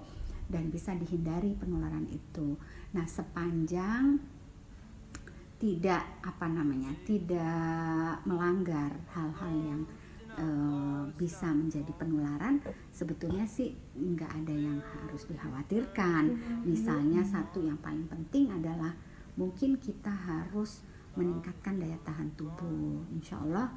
dan 0.48 0.70
bisa 0.70 0.94
dihindari 0.94 1.58
penularan 1.58 2.05
itu 2.12 2.55
nah 2.96 3.03
sepanjang 3.03 4.20
tidak 5.55 6.03
apa 6.22 6.46
namanya 6.51 6.91
tidak 7.08 8.20
melanggar 8.27 8.91
hal-hal 9.15 9.53
yang 9.55 9.82
Eh, 10.36 11.04
bisa 11.15 11.48
menjadi 11.48 11.96
penularan 11.96 12.60
sebetulnya 12.92 13.48
sih 13.48 13.72
nggak 13.96 14.44
ada 14.44 14.51
yang 14.51 14.84
harus 14.84 15.32
dikhawatirkan. 15.32 16.24
Mm-hmm. 16.27 16.60
misalnya 16.68 17.24
satu 17.24 17.63
yang 17.63 17.80
paling 17.80 18.04
penting 18.12 18.51
adalah 18.51 18.92
mungkin 19.39 19.80
kita 19.80 20.12
harus 20.12 20.84
meningkatkan 21.15 21.80
daya 21.80 21.96
tahan 22.04 22.27
tubuh. 22.36 23.00
Insya 23.15 23.39
Allah 23.48 23.72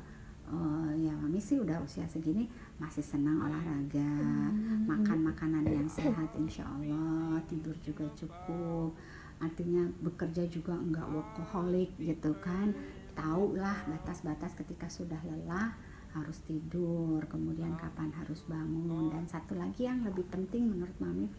uh, 0.50 0.90
ya 0.98 1.14
mami 1.14 1.38
sih 1.38 1.62
udah 1.62 1.78
usia 1.78 2.02
segini 2.10 2.50
masih 2.82 3.06
senang 3.06 3.38
olahraga 3.38 4.10
mm-hmm. 4.18 4.90
makan 4.90 5.30
makanan 5.30 5.62
yang 5.62 5.86
sehat 5.86 6.34
insya 6.34 6.66
Allah. 6.66 7.38
Tidur 7.46 7.78
juga 7.86 8.02
cukup. 8.18 8.98
Artinya 9.38 9.86
bekerja 10.02 10.42
juga 10.50 10.74
enggak 10.74 11.06
workaholic 11.06 11.94
gitu 12.02 12.34
kan. 12.42 12.74
Tahu 13.14 13.54
lah 13.54 13.78
batas-batas 13.86 14.58
ketika 14.58 14.90
sudah 14.90 15.22
lelah 15.22 15.86
harus 16.20 16.42
tidur, 16.44 17.22
kemudian 17.30 17.78
kapan 17.78 18.10
harus 18.18 18.42
bangun 18.50 19.10
dan 19.14 19.24
satu 19.30 19.54
lagi 19.54 19.86
yang 19.86 20.02
lebih 20.02 20.26
penting 20.28 20.66
menurut 20.66 20.94
mami, 20.98 21.30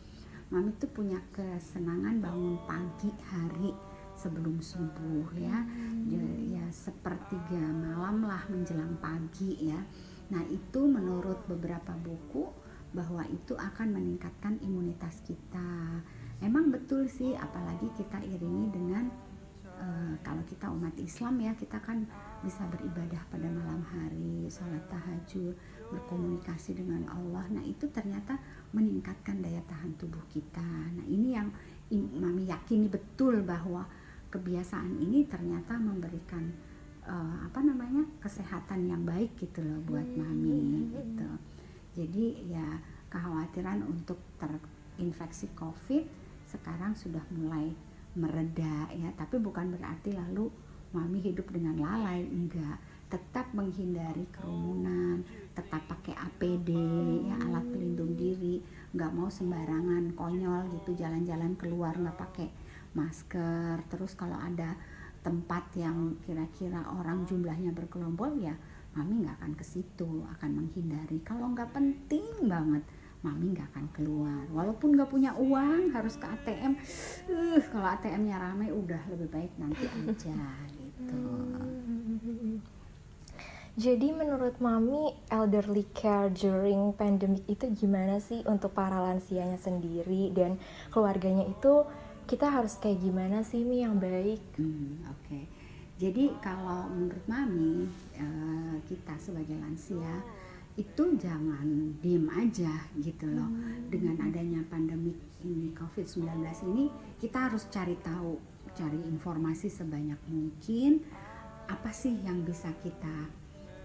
mami 0.50 0.72
tuh 0.80 0.90
punya 0.90 1.20
kesenangan 1.36 2.24
bangun 2.24 2.56
pagi 2.64 3.12
hari 3.30 3.76
sebelum 4.20 4.60
subuh 4.60 5.32
ya, 5.40 5.64
ya, 6.12 6.24
ya 6.60 6.66
sepertiga 6.72 7.64
malam 7.72 8.28
lah 8.28 8.44
menjelang 8.52 9.00
pagi 9.00 9.72
ya. 9.72 9.80
Nah 10.30 10.44
itu 10.52 10.84
menurut 10.86 11.40
beberapa 11.48 11.96
buku 11.96 12.52
bahwa 12.92 13.24
itu 13.30 13.54
akan 13.56 13.96
meningkatkan 13.96 14.58
imunitas 14.66 15.22
kita. 15.24 16.02
Emang 16.40 16.72
betul 16.72 17.08
sih, 17.08 17.36
apalagi 17.36 17.88
kita 18.00 18.20
iringi 18.24 18.72
dengan 18.72 19.12
uh, 19.80 20.14
kalau 20.22 20.44
kita 20.46 20.68
umat 20.70 20.94
Islam 21.00 21.40
ya 21.40 21.56
kita 21.56 21.80
kan 21.80 22.04
bisa 22.44 22.64
beribadah 22.72 23.20
pada 23.32 23.48
malam 23.48 23.84
hari, 23.84 24.48
sholat 24.48 24.84
tahajud, 24.88 25.56
berkomunikasi 25.92 26.76
dengan 26.76 27.08
Allah. 27.12 27.44
Nah 27.52 27.64
itu 27.64 27.88
ternyata 27.92 28.40
meningkatkan 28.76 29.44
daya 29.44 29.60
tahan 29.68 29.96
tubuh 30.00 30.24
kita. 30.32 30.64
Nah 30.94 31.06
ini 31.08 31.36
yang 31.36 31.50
Mami 31.90 32.46
yakini 32.46 32.86
betul 32.86 33.42
bahwa 33.42 33.82
kebiasaan 34.30 35.02
ini 35.02 35.26
ternyata 35.26 35.74
memberikan 35.74 36.46
uh, 37.02 37.50
apa 37.50 37.66
namanya 37.66 38.06
kesehatan 38.22 38.86
yang 38.86 39.02
baik 39.02 39.34
gitu 39.42 39.66
loh 39.66 39.82
buat 39.90 40.06
hmm. 40.06 40.20
Mami 40.22 40.64
gitu. 40.94 41.30
Jadi 41.98 42.54
ya 42.54 42.78
kekhawatiran 43.10 43.82
untuk 43.90 44.22
terinfeksi 44.38 45.50
COVID 45.58 46.06
sekarang 46.46 46.94
sudah 46.94 47.26
mulai 47.34 47.74
mereda 48.20 48.92
ya, 48.92 49.10
tapi 49.16 49.40
bukan 49.40 49.72
berarti 49.72 50.12
lalu 50.12 50.52
mami 50.92 51.24
hidup 51.24 51.48
dengan 51.50 51.80
lalai 51.80 52.28
enggak. 52.28 52.78
Tetap 53.10 53.58
menghindari 53.58 54.30
kerumunan 54.30 55.26
tetap 55.58 55.82
pakai 55.90 56.14
APD 56.14 56.70
ya 57.26 57.36
alat 57.42 57.66
pelindung 57.74 58.14
diri. 58.14 58.62
Nggak 58.94 59.12
mau 59.18 59.32
sembarangan 59.34 60.14
konyol 60.14 60.70
gitu 60.78 60.94
jalan-jalan 60.94 61.58
keluar 61.58 61.98
nggak 61.98 62.20
pakai 62.20 62.48
masker. 62.94 63.82
Terus 63.90 64.14
kalau 64.14 64.38
ada 64.38 64.78
tempat 65.26 65.74
yang 65.76 66.16
kira-kira 66.24 66.86
orang 66.96 67.26
jumlahnya 67.26 67.76
berkelompok 67.76 68.40
ya 68.40 68.56
mami 68.94 69.22
nggak 69.26 69.42
akan 69.42 69.54
ke 69.58 69.66
situ 69.66 70.26
akan 70.38 70.64
menghindari. 70.64 71.18
Kalau 71.26 71.50
nggak 71.50 71.74
penting 71.74 72.46
banget 72.46 72.86
mami 73.20 73.52
nggak 73.52 73.68
akan 73.76 73.86
keluar 73.92 74.44
walaupun 74.56 74.96
nggak 74.96 75.12
punya 75.12 75.36
uang 75.36 75.92
harus 75.92 76.16
ke 76.16 76.24
ATM 76.24 76.80
uh, 77.28 77.60
kalau 77.68 77.88
ATM-nya 78.00 78.38
ramai 78.40 78.72
udah 78.72 79.02
lebih 79.12 79.28
baik 79.28 79.52
nanti 79.60 79.84
aja 79.92 80.40
gitu. 80.80 81.24
Jadi 83.80 84.12
menurut 84.12 84.60
Mami, 84.60 85.16
elderly 85.32 85.88
care 85.96 86.28
during 86.36 86.92
pandemic 87.00 87.48
itu 87.48 87.64
gimana 87.80 88.20
sih 88.20 88.44
untuk 88.44 88.76
para 88.76 89.00
lansianya 89.00 89.56
sendiri 89.56 90.36
dan 90.36 90.60
keluarganya 90.92 91.48
itu 91.48 91.88
kita 92.28 92.52
harus 92.52 92.76
kayak 92.76 93.00
gimana 93.00 93.40
sih 93.40 93.64
Mi 93.64 93.80
yang 93.80 93.96
baik? 93.96 94.44
Hmm, 94.60 95.00
Oke, 95.08 95.24
okay. 95.24 95.44
jadi 95.96 96.28
kalau 96.44 96.92
menurut 96.92 97.24
Mami 97.24 97.88
uh, 98.20 98.76
kita 98.84 99.16
sebagai 99.16 99.56
lansia 99.56 100.28
itu 100.80 101.04
jangan 101.20 101.68
diem 102.00 102.24
aja 102.32 102.72
gitu 102.96 103.28
loh. 103.28 103.52
Hmm. 103.52 103.92
Dengan 103.92 104.16
adanya 104.24 104.64
pandemi 104.72 105.12
ini 105.44 105.76
COVID-19 105.76 106.40
ini 106.72 106.88
kita 107.20 107.52
harus 107.52 107.68
cari 107.68 108.00
tahu 108.00 108.40
cari 108.72 109.00
informasi 109.12 109.68
sebanyak 109.68 110.20
mungkin 110.32 111.04
apa 111.68 111.92
sih 111.92 112.16
yang 112.24 112.48
bisa 112.48 112.72
kita 112.80 113.28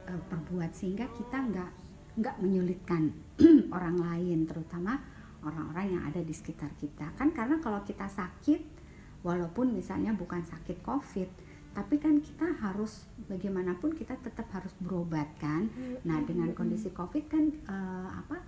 uh, 0.08 0.22
perbuat 0.30 0.70
sehingga 0.72 1.10
kita 1.12 1.36
nggak 1.36 1.70
nggak 2.14 2.36
menyulitkan 2.38 3.10
orang 3.76 3.98
lain 3.98 4.46
terutama 4.46 5.02
orang-orang 5.44 5.98
yang 5.98 6.02
ada 6.08 6.22
di 6.22 6.32
sekitar 6.32 6.72
kita 6.78 7.10
kan 7.18 7.34
karena 7.34 7.58
kalau 7.60 7.82
kita 7.82 8.06
sakit 8.06 8.62
walaupun 9.26 9.74
misalnya 9.74 10.14
bukan 10.14 10.40
sakit 10.46 10.80
covid 10.86 11.28
tapi 11.74 11.98
kan 11.98 12.22
kita 12.22 12.46
harus 12.62 13.10
bagaimanapun 13.26 13.98
kita 13.98 14.14
tetap 14.22 14.46
harus 14.54 14.70
berobat 14.78 15.26
kan. 15.42 15.66
Nah 16.06 16.22
dengan 16.22 16.54
kondisi 16.54 16.94
covid 16.94 17.26
kan 17.26 17.50
uh, 17.66 18.08
apa 18.14 18.38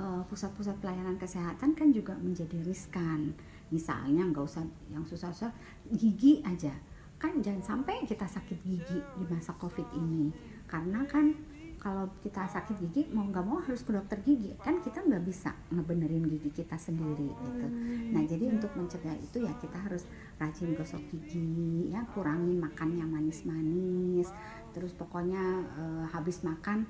eh, 0.00 0.22
pusat-pusat 0.30 0.78
uh, 0.78 0.80
pelayanan 0.80 1.18
kesehatan 1.18 1.74
kan 1.74 1.90
juga 1.90 2.14
menjadi 2.16 2.62
riskan. 2.62 3.34
Misalnya 3.74 4.22
nggak 4.30 4.44
usah 4.46 4.62
yang 4.94 5.02
susah-susah 5.02 5.50
gigi 5.90 6.40
aja. 6.46 6.72
Kan 7.18 7.42
jangan 7.42 7.60
sampai 7.60 8.06
kita 8.06 8.24
sakit 8.24 8.62
gigi 8.62 9.02
di 9.02 9.24
masa 9.26 9.52
covid 9.58 9.90
ini. 9.98 10.30
Karena 10.70 11.02
kan 11.04 11.34
kalau 11.80 12.12
kita 12.20 12.44
sakit 12.44 12.76
gigi 12.76 13.08
mau 13.08 13.24
nggak 13.24 13.40
mau 13.40 13.56
harus 13.64 13.80
ke 13.80 13.90
dokter 13.96 14.20
gigi. 14.20 14.52
Kan 14.60 14.84
kita 14.84 15.00
nggak 15.00 15.24
bisa 15.24 15.56
ngebenerin 15.72 16.28
gigi 16.28 16.52
kita 16.52 16.76
sendiri 16.76 17.32
gitu. 17.32 17.66
Nah 18.12 18.22
jadi 18.28 18.52
untuk 18.52 18.68
mencegah 18.76 19.16
itu 19.16 19.40
ya 19.40 19.52
kita 19.56 19.80
harus 19.80 20.04
rajin 20.36 20.76
gosok 20.76 21.00
gigi 21.08 21.88
ya 21.88 22.04
kurangin 22.12 22.60
makan 22.60 23.00
yang 23.00 23.08
manis-manis. 23.08 24.28
Terus 24.76 24.92
pokoknya 24.92 25.40
e, 25.72 25.84
habis 26.12 26.44
makan 26.44 26.84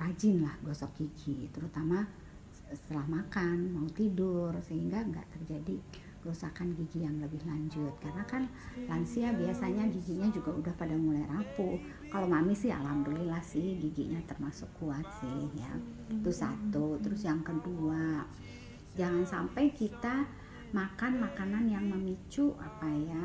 rajin 0.00 0.40
lah 0.40 0.56
gosok 0.64 0.96
gigi 0.96 1.52
terutama 1.52 2.08
setelah 2.72 3.04
makan 3.04 3.76
mau 3.76 3.88
tidur 3.92 4.56
sehingga 4.64 5.04
nggak 5.04 5.36
terjadi 5.36 5.76
kerusakan 6.24 6.74
gigi 6.80 7.04
yang 7.04 7.20
lebih 7.20 7.44
lanjut. 7.44 7.92
Karena 8.00 8.24
kan 8.24 8.48
lansia 8.88 9.36
biasanya 9.36 9.84
giginya 9.92 10.32
juga 10.32 10.56
udah 10.56 10.74
pada 10.80 10.96
mulai 10.96 11.24
rapuh 11.28 11.76
kalau 12.08 12.24
mami 12.24 12.56
sih 12.56 12.72
alhamdulillah 12.72 13.40
sih 13.44 13.76
giginya 13.76 14.20
termasuk 14.24 14.68
kuat 14.80 15.04
sih 15.20 15.48
ya. 15.56 15.72
Itu 16.08 16.32
satu. 16.32 16.96
Terus 17.04 17.24
yang 17.24 17.44
kedua 17.44 18.24
jangan 18.96 19.24
sampai 19.28 19.70
kita 19.76 20.24
makan 20.72 21.24
makanan 21.24 21.64
yang 21.68 21.84
memicu 21.88 22.52
apa 22.60 22.88
ya 22.92 23.24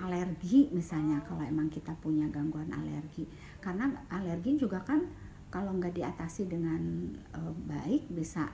alergi 0.00 0.72
misalnya 0.72 1.20
kalau 1.28 1.44
emang 1.44 1.68
kita 1.68 1.92
punya 2.00 2.28
gangguan 2.28 2.68
alergi. 2.72 3.24
Karena 3.60 3.88
alergi 4.12 4.60
juga 4.60 4.80
kan 4.84 5.04
kalau 5.50 5.76
nggak 5.76 5.96
diatasi 5.96 6.46
dengan 6.46 7.10
uh, 7.36 7.52
baik 7.68 8.08
bisa 8.12 8.48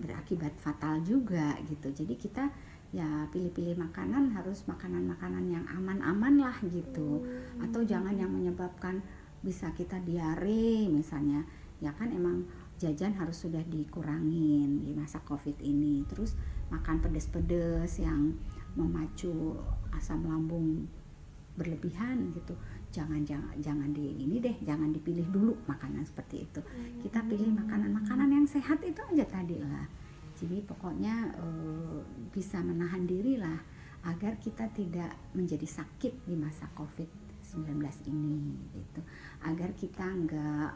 berakibat 0.00 0.52
fatal 0.58 1.00
juga 1.04 1.54
gitu. 1.68 1.92
Jadi 1.92 2.14
kita 2.18 2.50
ya 2.94 3.26
pilih-pilih 3.34 3.74
makanan 3.74 4.30
harus 4.38 4.62
makanan-makanan 4.70 5.50
yang 5.50 5.66
aman-aman 5.66 6.46
lah 6.46 6.54
gitu. 6.62 7.26
Hmm. 7.26 7.66
atau 7.66 7.82
jangan 7.82 8.14
yang 8.14 8.30
menyebabkan 8.30 9.02
bisa 9.42 9.74
kita 9.74 9.98
diare 10.06 10.86
misalnya. 10.86 11.42
Ya 11.82 11.90
kan 11.90 12.14
emang 12.14 12.46
jajan 12.78 13.18
harus 13.18 13.42
sudah 13.42 13.60
dikurangin 13.66 14.86
di 14.86 14.94
masa 14.94 15.18
covid 15.26 15.58
ini. 15.58 16.06
Terus 16.06 16.38
makan 16.70 17.02
pedes-pedes 17.02 17.98
yang 17.98 18.38
memacu 18.78 19.58
asam 19.90 20.22
lambung 20.22 20.86
berlebihan 21.58 22.30
gitu. 22.30 22.54
Jangan 22.94 23.26
jangan 23.26 23.58
jangan 23.58 23.90
di 23.90 24.22
ini 24.22 24.38
deh 24.38 24.54
jangan 24.62 24.94
dipilih 24.94 25.26
dulu 25.34 25.58
makanan 25.66 26.06
seperti 26.06 26.46
itu. 26.46 26.62
Kita 27.02 27.26
pilih 27.26 27.50
makanan-makanan 27.58 28.30
yang 28.30 28.46
sehat 28.46 28.78
itu 28.86 29.02
aja 29.02 29.26
tadi 29.26 29.58
lah 29.58 30.03
jadi 30.44 30.60
pokoknya 30.68 31.32
e, 31.40 31.46
bisa 32.28 32.60
menahan 32.60 33.08
diri 33.08 33.40
lah 33.40 33.56
agar 34.04 34.36
kita 34.36 34.68
tidak 34.76 35.16
menjadi 35.32 35.64
sakit 35.64 36.28
di 36.28 36.36
masa 36.36 36.68
covid 36.76 37.08
19 37.40 37.80
ini 38.12 38.52
gitu. 38.76 39.00
Agar 39.48 39.72
kita 39.72 40.04
nggak 40.04 40.70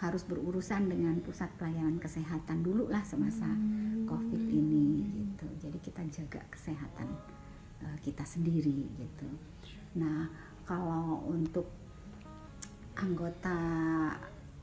harus 0.00 0.24
berurusan 0.24 0.88
dengan 0.88 1.20
pusat 1.20 1.52
pelayanan 1.60 2.00
kesehatan 2.00 2.64
dulu 2.64 2.88
lah 2.88 3.04
semasa 3.04 3.44
hmm. 3.44 4.08
covid 4.08 4.40
ini 4.48 5.04
gitu. 5.12 5.46
Jadi 5.68 5.78
kita 5.84 6.00
jaga 6.08 6.40
kesehatan 6.48 7.12
uh, 7.84 7.96
kita 8.00 8.24
sendiri 8.24 8.88
gitu. 8.96 9.28
Nah 10.00 10.32
kalau 10.64 11.20
untuk 11.28 11.68
anggota 12.96 13.60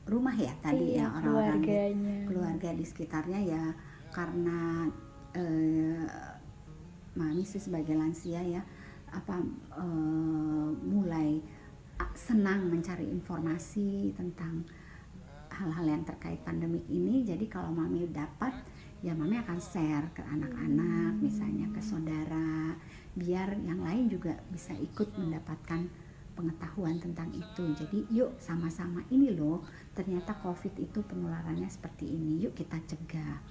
rumah 0.08 0.34
ya 0.34 0.50
tadi 0.64 0.96
iya, 0.96 1.06
ya 1.06 1.14
orang-orang 1.20 1.60
di, 1.62 1.70
keluarga 2.24 2.70
di 2.72 2.84
sekitarnya 2.84 3.40
ya 3.44 3.62
karena 4.18 4.90
uh, 5.38 6.06
mami 7.14 7.46
sih 7.46 7.62
sebagai 7.62 7.94
lansia 7.94 8.42
ya 8.42 8.62
apa 9.14 9.38
uh, 9.78 10.68
mulai 10.74 11.38
senang 12.18 12.66
mencari 12.66 13.06
informasi 13.06 14.10
tentang 14.18 14.66
hal-hal 15.54 15.86
yang 15.86 16.02
terkait 16.06 16.38
pandemik 16.42 16.86
ini. 16.90 17.22
Jadi 17.22 17.46
kalau 17.46 17.70
mami 17.70 18.10
dapat 18.10 18.54
ya 19.06 19.14
mami 19.14 19.38
akan 19.38 19.58
share 19.62 20.10
ke 20.10 20.22
anak-anak 20.26 21.18
misalnya 21.22 21.70
ke 21.70 21.78
saudara 21.78 22.74
biar 23.14 23.54
yang 23.62 23.82
lain 23.82 24.10
juga 24.10 24.34
bisa 24.50 24.74
ikut 24.74 25.14
mendapatkan 25.14 25.86
pengetahuan 26.34 26.98
tentang 27.02 27.30
itu. 27.34 27.64
Jadi 27.74 28.06
yuk 28.14 28.38
sama-sama 28.38 29.02
ini 29.14 29.30
loh 29.34 29.62
ternyata 29.94 30.34
covid 30.42 30.74
itu 30.78 31.02
penularannya 31.06 31.66
seperti 31.66 32.06
ini 32.06 32.46
yuk 32.46 32.54
kita 32.54 32.78
cegah 32.86 33.42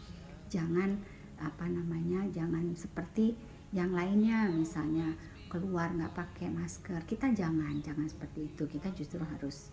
jangan 0.50 0.98
apa 1.38 1.70
namanya 1.70 2.26
jangan 2.34 2.74
seperti 2.74 3.38
yang 3.70 3.94
lainnya 3.94 4.50
misalnya 4.50 5.14
keluar 5.48 5.92
nggak 5.96 6.14
pakai 6.16 6.52
masker. 6.52 7.00
Kita 7.08 7.32
jangan 7.32 7.80
jangan 7.80 8.08
seperti 8.08 8.52
itu. 8.52 8.64
Kita 8.68 8.92
justru 8.92 9.24
harus 9.24 9.72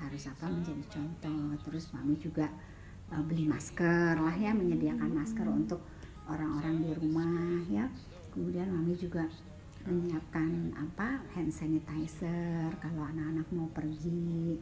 harus 0.00 0.22
apa 0.28 0.48
menjadi 0.48 0.84
contoh. 0.88 1.56
Terus 1.68 1.92
mami 1.92 2.16
juga 2.16 2.48
uh, 3.12 3.22
beli 3.24 3.44
masker 3.44 4.16
lah 4.16 4.32
ya 4.32 4.56
menyediakan 4.56 5.12
masker 5.12 5.44
untuk 5.44 5.84
orang-orang 6.28 6.84
di 6.84 6.90
rumah 6.96 7.60
ya. 7.68 7.84
Kemudian 8.32 8.72
mami 8.72 8.96
juga 8.96 9.28
menyiapkan 9.84 10.76
apa 10.76 11.24
hand 11.32 11.52
sanitizer 11.52 12.72
kalau 12.80 13.04
anak-anak 13.04 13.48
mau 13.52 13.68
pergi. 13.72 14.56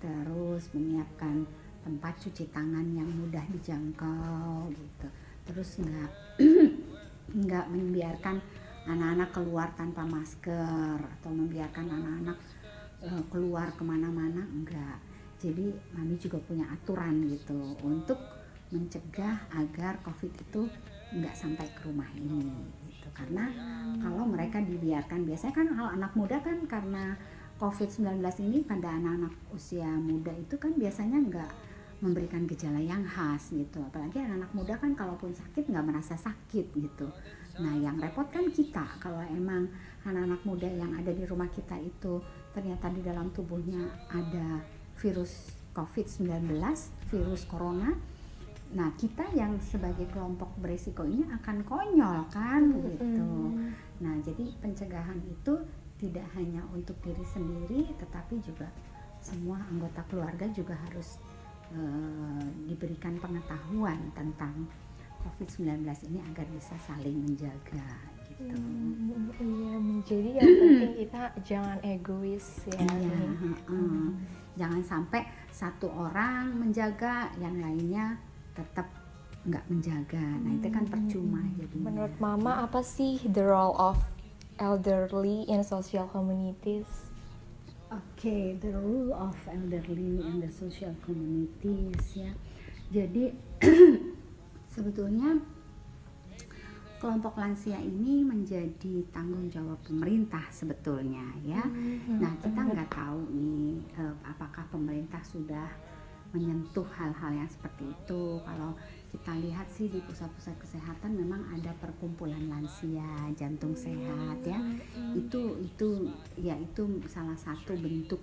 Terus 0.00 0.70
menyiapkan 0.74 1.46
tempat 1.80 2.12
cuci 2.20 2.48
tangan 2.52 2.84
yang 2.92 3.08
mudah 3.08 3.42
dijangkau 3.52 4.68
gitu. 4.72 5.08
Terus 5.48 5.80
nggak 5.80 6.10
nggak 7.46 7.66
membiarkan 7.70 8.36
anak-anak 8.88 9.30
keluar 9.30 9.68
tanpa 9.76 10.02
masker 10.08 10.98
atau 10.98 11.30
membiarkan 11.30 11.86
anak-anak 11.86 12.38
uh, 13.04 13.22
keluar 13.28 13.70
ke 13.76 13.82
mana-mana 13.84 14.42
enggak 14.50 14.98
jadi 15.40 15.72
mami 15.96 16.20
juga 16.20 16.36
punya 16.44 16.68
aturan 16.68 17.24
gitu 17.24 17.56
untuk 17.80 18.20
mencegah 18.70 19.40
agar 19.56 19.96
covid 20.04 20.30
itu 20.36 20.68
enggak 21.10 21.34
sampai 21.34 21.66
ke 21.72 21.88
rumah 21.88 22.06
ini 22.14 22.44
gitu. 22.92 23.08
Karena 23.16 23.48
kalau 23.98 24.28
mereka 24.28 24.60
dibiarkan 24.60 25.24
biasanya 25.24 25.54
kan 25.56 25.66
kalau 25.72 25.90
anak 25.90 26.12
muda 26.12 26.36
kan 26.44 26.60
karena 26.68 27.16
covid-19 27.56 28.20
ini 28.46 28.58
pada 28.68 28.92
anak-anak 29.00 29.32
usia 29.56 29.88
muda 29.88 30.30
itu 30.36 30.54
kan 30.60 30.76
biasanya 30.76 31.18
enggak 31.18 31.50
memberikan 32.00 32.48
gejala 32.48 32.80
yang 32.80 33.04
khas 33.04 33.52
gitu 33.52 33.84
apalagi 33.84 34.24
anak-anak 34.24 34.52
muda 34.56 34.74
kan 34.80 34.96
kalaupun 34.96 35.36
sakit 35.36 35.68
nggak 35.68 35.84
merasa 35.84 36.16
sakit 36.16 36.72
gitu 36.72 37.08
Nah, 37.60 37.76
yang 37.76 38.00
repot 38.00 38.24
kan 38.32 38.48
kita 38.48 38.86
kalau 39.02 39.20
emang 39.28 39.68
anak-anak 40.08 40.40
muda 40.48 40.68
yang 40.70 40.96
ada 40.96 41.12
di 41.12 41.28
rumah 41.28 41.50
kita 41.52 41.76
itu 41.76 42.22
ternyata 42.56 42.88
di 42.88 43.04
dalam 43.04 43.28
tubuhnya 43.34 43.84
ada 44.08 44.64
virus 44.96 45.52
COVID-19, 45.76 46.56
virus 47.12 47.42
corona. 47.44 47.92
Nah, 48.70 48.94
kita 48.96 49.28
yang 49.36 49.60
sebagai 49.60 50.08
kelompok 50.08 50.54
berisiko 50.56 51.04
ini 51.04 51.26
akan 51.26 51.66
konyol 51.66 52.30
kan 52.32 52.70
gitu. 52.80 53.28
Nah, 54.00 54.14
jadi 54.24 54.56
pencegahan 54.62 55.20
itu 55.26 55.58
tidak 56.00 56.24
hanya 56.38 56.64
untuk 56.72 56.96
diri 57.04 57.26
sendiri 57.28 57.92
tetapi 58.00 58.40
juga 58.40 58.72
semua 59.20 59.60
anggota 59.68 60.00
keluarga 60.08 60.48
juga 60.48 60.72
harus 60.88 61.20
uh, 61.74 62.44
diberikan 62.66 63.18
pengetahuan 63.18 63.98
tentang 64.14 64.68
COVID-19 65.20 65.84
ini 66.08 66.18
agar 66.32 66.46
bisa 66.48 66.74
saling 66.80 67.16
menjaga 67.20 67.90
gitu. 68.30 68.56
Hmm, 68.56 69.28
iya, 69.36 69.74
jadi 70.08 70.30
yang 70.40 70.52
penting 70.60 70.94
kita 70.96 71.22
jangan 71.44 71.78
egois 71.84 72.46
ya. 72.64 72.80
Iya, 72.80 73.20
hmm. 73.68 74.08
Jangan 74.56 74.82
sampai 74.84 75.22
satu 75.52 75.92
orang 75.92 76.56
menjaga, 76.56 77.28
yang 77.36 77.60
lainnya 77.60 78.16
tetap 78.56 78.88
nggak 79.44 79.64
menjaga. 79.72 80.26
Nah 80.40 80.52
itu 80.56 80.68
kan 80.68 80.84
percuma 80.88 81.40
jadi. 81.56 81.76
Menurut 81.80 82.14
Mama 82.20 82.64
apa 82.64 82.84
sih 82.84 83.20
the 83.24 83.44
role 83.44 83.76
of 83.76 83.96
elderly 84.60 85.48
in 85.48 85.64
social 85.64 86.08
communities? 86.08 87.09
Oke, 87.90 88.22
okay, 88.22 88.44
the 88.62 88.70
role 88.70 89.10
of 89.18 89.34
elderly 89.50 90.22
in 90.22 90.38
the 90.38 90.46
social 90.46 90.94
communities 91.02 92.14
ya. 92.14 92.30
Jadi 92.86 93.34
sebetulnya 94.74 95.42
kelompok 97.02 97.34
lansia 97.34 97.82
ini 97.82 98.22
menjadi 98.22 99.02
tanggung 99.10 99.50
jawab 99.50 99.82
pemerintah 99.82 100.46
sebetulnya 100.54 101.34
ya. 101.42 101.66
Hmm, 101.66 102.22
nah 102.22 102.30
kita 102.38 102.62
nggak 102.62 102.94
tahu 102.94 103.26
nih 103.34 103.82
eh, 103.98 104.14
apakah 104.22 104.62
pemerintah 104.70 105.18
sudah 105.26 105.66
menyentuh 106.30 106.86
hal-hal 106.94 107.42
yang 107.42 107.50
seperti 107.50 107.90
itu. 107.90 108.38
Kalau 108.46 108.78
kita 109.10 109.34
lihat 109.42 109.66
sih 109.74 109.90
di 109.90 109.98
pusat-pusat 110.06 110.54
kesehatan 110.62 111.18
memang 111.18 111.42
ada 111.50 111.74
perkumpulan 111.82 112.46
lansia 112.46 113.26
jantung 113.34 113.74
sehat 113.74 114.38
ya. 114.46 114.58
Itu 115.18 115.58
itu 115.58 116.14
ya 116.38 116.54
itu 116.54 117.02
salah 117.10 117.34
satu 117.34 117.74
bentuk 117.74 118.22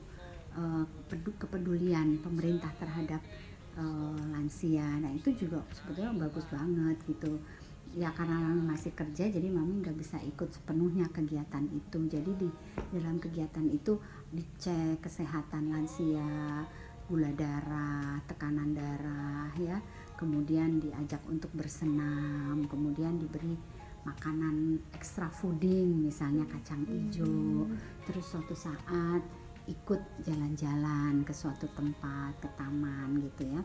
uh, 0.55 0.87
kepedulian 1.11 2.23
pemerintah 2.23 2.71
terhadap 2.79 3.19
uh, 3.75 4.23
lansia. 4.31 4.87
Nah 5.03 5.11
itu 5.11 5.35
juga 5.35 5.59
sebetulnya 5.75 6.15
bagus 6.15 6.47
banget 6.47 6.97
gitu. 7.03 7.35
Ya 7.95 8.11
karena 8.15 8.39
masih 8.55 8.95
kerja 8.95 9.27
jadi 9.27 9.47
mami 9.51 9.83
nggak 9.83 9.97
bisa 9.99 10.15
ikut 10.23 10.55
sepenuhnya 10.55 11.11
kegiatan 11.11 11.67
itu. 11.67 11.99
Jadi 12.07 12.31
di 12.39 12.49
dalam 12.95 13.19
kegiatan 13.19 13.67
itu 13.67 13.99
dicek 14.31 15.03
kesehatan 15.03 15.67
lansia 15.67 16.63
gula 17.07 17.31
darah 17.31 18.19
tekanan 18.27 18.75
darah 18.75 19.47
ya 19.55 19.79
kemudian 20.17 20.81
diajak 20.81 21.21
untuk 21.29 21.53
bersenam 21.53 22.65
kemudian 22.65 23.21
diberi 23.21 23.53
makanan 24.03 24.81
extra 24.95 25.29
fooding 25.29 26.03
misalnya 26.03 26.43
kacang 26.49 26.83
hijau 26.89 27.69
hmm. 27.69 27.77
terus 28.09 28.25
suatu 28.25 28.55
saat 28.57 29.21
ikut 29.67 29.99
jalan-jalan 30.23 31.27
ke 31.27 31.33
suatu 31.35 31.67
tempat 31.75 32.39
ke 32.39 32.49
taman 32.55 33.19
gitu 33.21 33.43
ya 33.51 33.61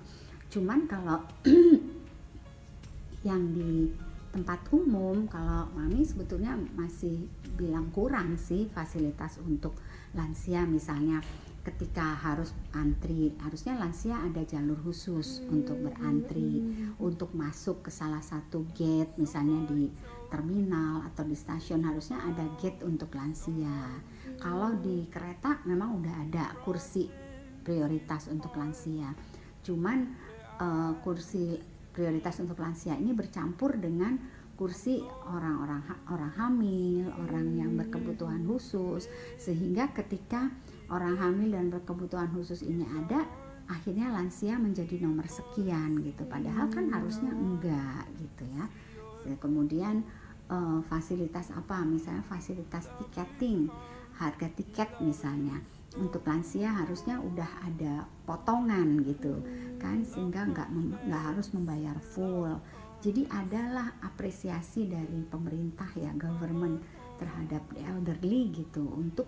cuman 0.52 0.84
kalau 0.90 1.18
yang 3.28 3.54
di 3.54 3.94
tempat 4.34 4.64
umum 4.74 5.28
kalau 5.30 5.68
mami 5.76 6.02
sebetulnya 6.02 6.58
masih 6.74 7.28
bilang 7.54 7.92
kurang 7.94 8.34
sih 8.34 8.66
fasilitas 8.72 9.38
untuk 9.44 9.76
lansia 10.16 10.64
misalnya 10.64 11.20
ketika 11.62 12.18
harus 12.18 12.50
antri 12.74 13.30
harusnya 13.38 13.78
lansia 13.78 14.18
ada 14.18 14.42
jalur 14.42 14.74
khusus 14.82 15.38
hmm. 15.38 15.62
untuk 15.62 15.78
berantri 15.78 16.58
hmm. 16.58 16.98
untuk 16.98 17.30
masuk 17.38 17.86
ke 17.86 17.90
salah 17.94 18.18
satu 18.18 18.66
gate 18.74 19.14
misalnya 19.14 19.62
di 19.70 19.86
terminal 20.26 21.06
atau 21.06 21.22
di 21.22 21.38
stasiun 21.38 21.86
harusnya 21.86 22.18
ada 22.26 22.42
gate 22.58 22.82
untuk 22.82 23.14
lansia 23.14 24.02
kalau 24.42 24.74
di 24.82 25.06
kereta 25.06 25.62
memang 25.62 26.02
udah 26.02 26.14
ada 26.26 26.44
kursi 26.66 27.06
prioritas 27.62 28.26
untuk 28.26 28.50
lansia 28.58 29.14
cuman 29.62 30.10
uh, 30.58 30.98
kursi 31.06 31.62
prioritas 31.94 32.42
untuk 32.42 32.58
lansia 32.58 32.98
ini 32.98 33.14
bercampur 33.14 33.78
dengan 33.78 34.18
kursi 34.56 35.02
orang-orang 35.32 35.82
orang 36.12 36.32
hamil, 36.38 37.10
orang 37.26 37.56
yang 37.56 37.74
berkebutuhan 37.74 38.44
khusus 38.46 39.08
sehingga 39.34 39.90
ketika 39.90 40.52
orang 40.92 41.16
hamil 41.16 41.56
dan 41.56 41.72
berkebutuhan 41.72 42.28
khusus 42.36 42.60
ini 42.60 42.84
ada 42.84 43.24
akhirnya 43.64 44.12
lansia 44.12 44.60
menjadi 44.60 45.00
nomor 45.00 45.24
sekian 45.24 46.04
gitu. 46.04 46.28
Padahal 46.28 46.68
kan 46.68 46.92
harusnya 46.92 47.32
enggak 47.32 48.04
gitu 48.20 48.44
ya. 48.52 48.68
Kemudian 49.40 50.04
uh, 50.52 50.84
fasilitas 50.86 51.48
apa? 51.56 51.80
Misalnya 51.88 52.20
fasilitas 52.28 52.92
tiketing 53.00 53.72
harga 54.20 54.52
tiket 54.52 54.92
misalnya. 55.00 55.56
Untuk 55.92 56.24
lansia 56.24 56.72
harusnya 56.72 57.20
udah 57.20 57.68
ada 57.68 58.08
potongan 58.24 59.04
gitu 59.04 59.44
kan 59.76 60.00
sehingga 60.08 60.48
nggak 60.48 60.68
nggak 61.08 61.22
harus 61.32 61.52
membayar 61.56 61.96
full. 62.00 62.60
Jadi 63.02 63.26
adalah 63.34 63.98
apresiasi 63.98 64.86
dari 64.86 65.26
pemerintah 65.26 65.90
ya 65.98 66.14
government 66.14 66.78
terhadap 67.18 67.66
elderly 67.74 68.54
gitu 68.54 68.86
untuk 68.94 69.26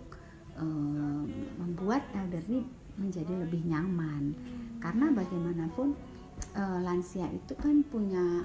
uh, 0.59 1.23
membuat 1.59 2.03
elderly 2.15 2.67
menjadi 2.99 3.35
lebih 3.47 3.63
nyaman. 3.67 4.35
Karena 4.79 5.11
bagaimanapun 5.11 5.97
uh, 6.55 6.79
lansia 6.83 7.27
itu 7.31 7.55
kan 7.59 7.83
punya 7.87 8.45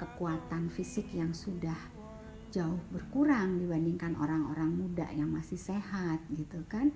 kekuatan 0.00 0.72
fisik 0.72 1.12
yang 1.12 1.36
sudah 1.36 1.76
jauh 2.50 2.80
berkurang 2.90 3.62
dibandingkan 3.62 4.18
orang-orang 4.18 4.74
muda 4.74 5.06
yang 5.14 5.30
masih 5.30 5.60
sehat 5.60 6.22
gitu 6.32 6.62
kan. 6.66 6.90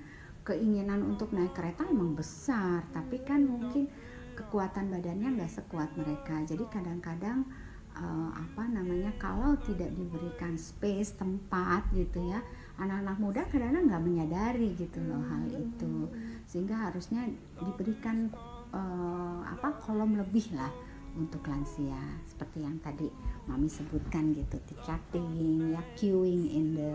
Keinginan 0.44 1.00
untuk 1.00 1.32
naik 1.32 1.56
kereta 1.56 1.88
emang 1.88 2.12
besar 2.12 2.84
tapi 2.92 3.16
kan 3.24 3.48
mungkin 3.48 3.88
kekuatan 4.36 4.92
badannya 4.92 5.40
nggak 5.40 5.52
sekuat 5.52 5.88
mereka. 5.96 6.42
Jadi 6.44 6.64
kadang-kadang 6.68 7.48
uh, 7.96 8.30
apa 8.34 8.66
namanya 8.66 9.14
kalau 9.16 9.56
tidak 9.62 9.94
diberikan 9.94 10.58
space 10.58 11.14
tempat 11.16 11.86
gitu 11.94 12.18
ya 12.28 12.42
anak-anak 12.74 13.16
muda 13.22 13.42
kadang-kadang 13.46 13.86
nggak 13.86 14.04
menyadari 14.04 14.68
gitu 14.74 14.98
loh 15.06 15.22
hal 15.30 15.44
itu. 15.50 16.10
Sehingga 16.50 16.90
harusnya 16.90 17.26
diberikan 17.62 18.30
uh, 18.74 19.40
apa 19.46 19.78
kolom 19.82 20.18
lebih 20.18 20.50
lah 20.58 20.70
untuk 21.14 21.46
lansia. 21.46 22.00
Seperti 22.26 22.66
yang 22.66 22.76
tadi 22.82 23.06
mami 23.46 23.70
sebutkan 23.70 24.34
gitu 24.34 24.58
ticketing 24.66 25.70
ya 25.74 25.82
queuing 25.94 26.44
in 26.50 26.66
the 26.74 26.94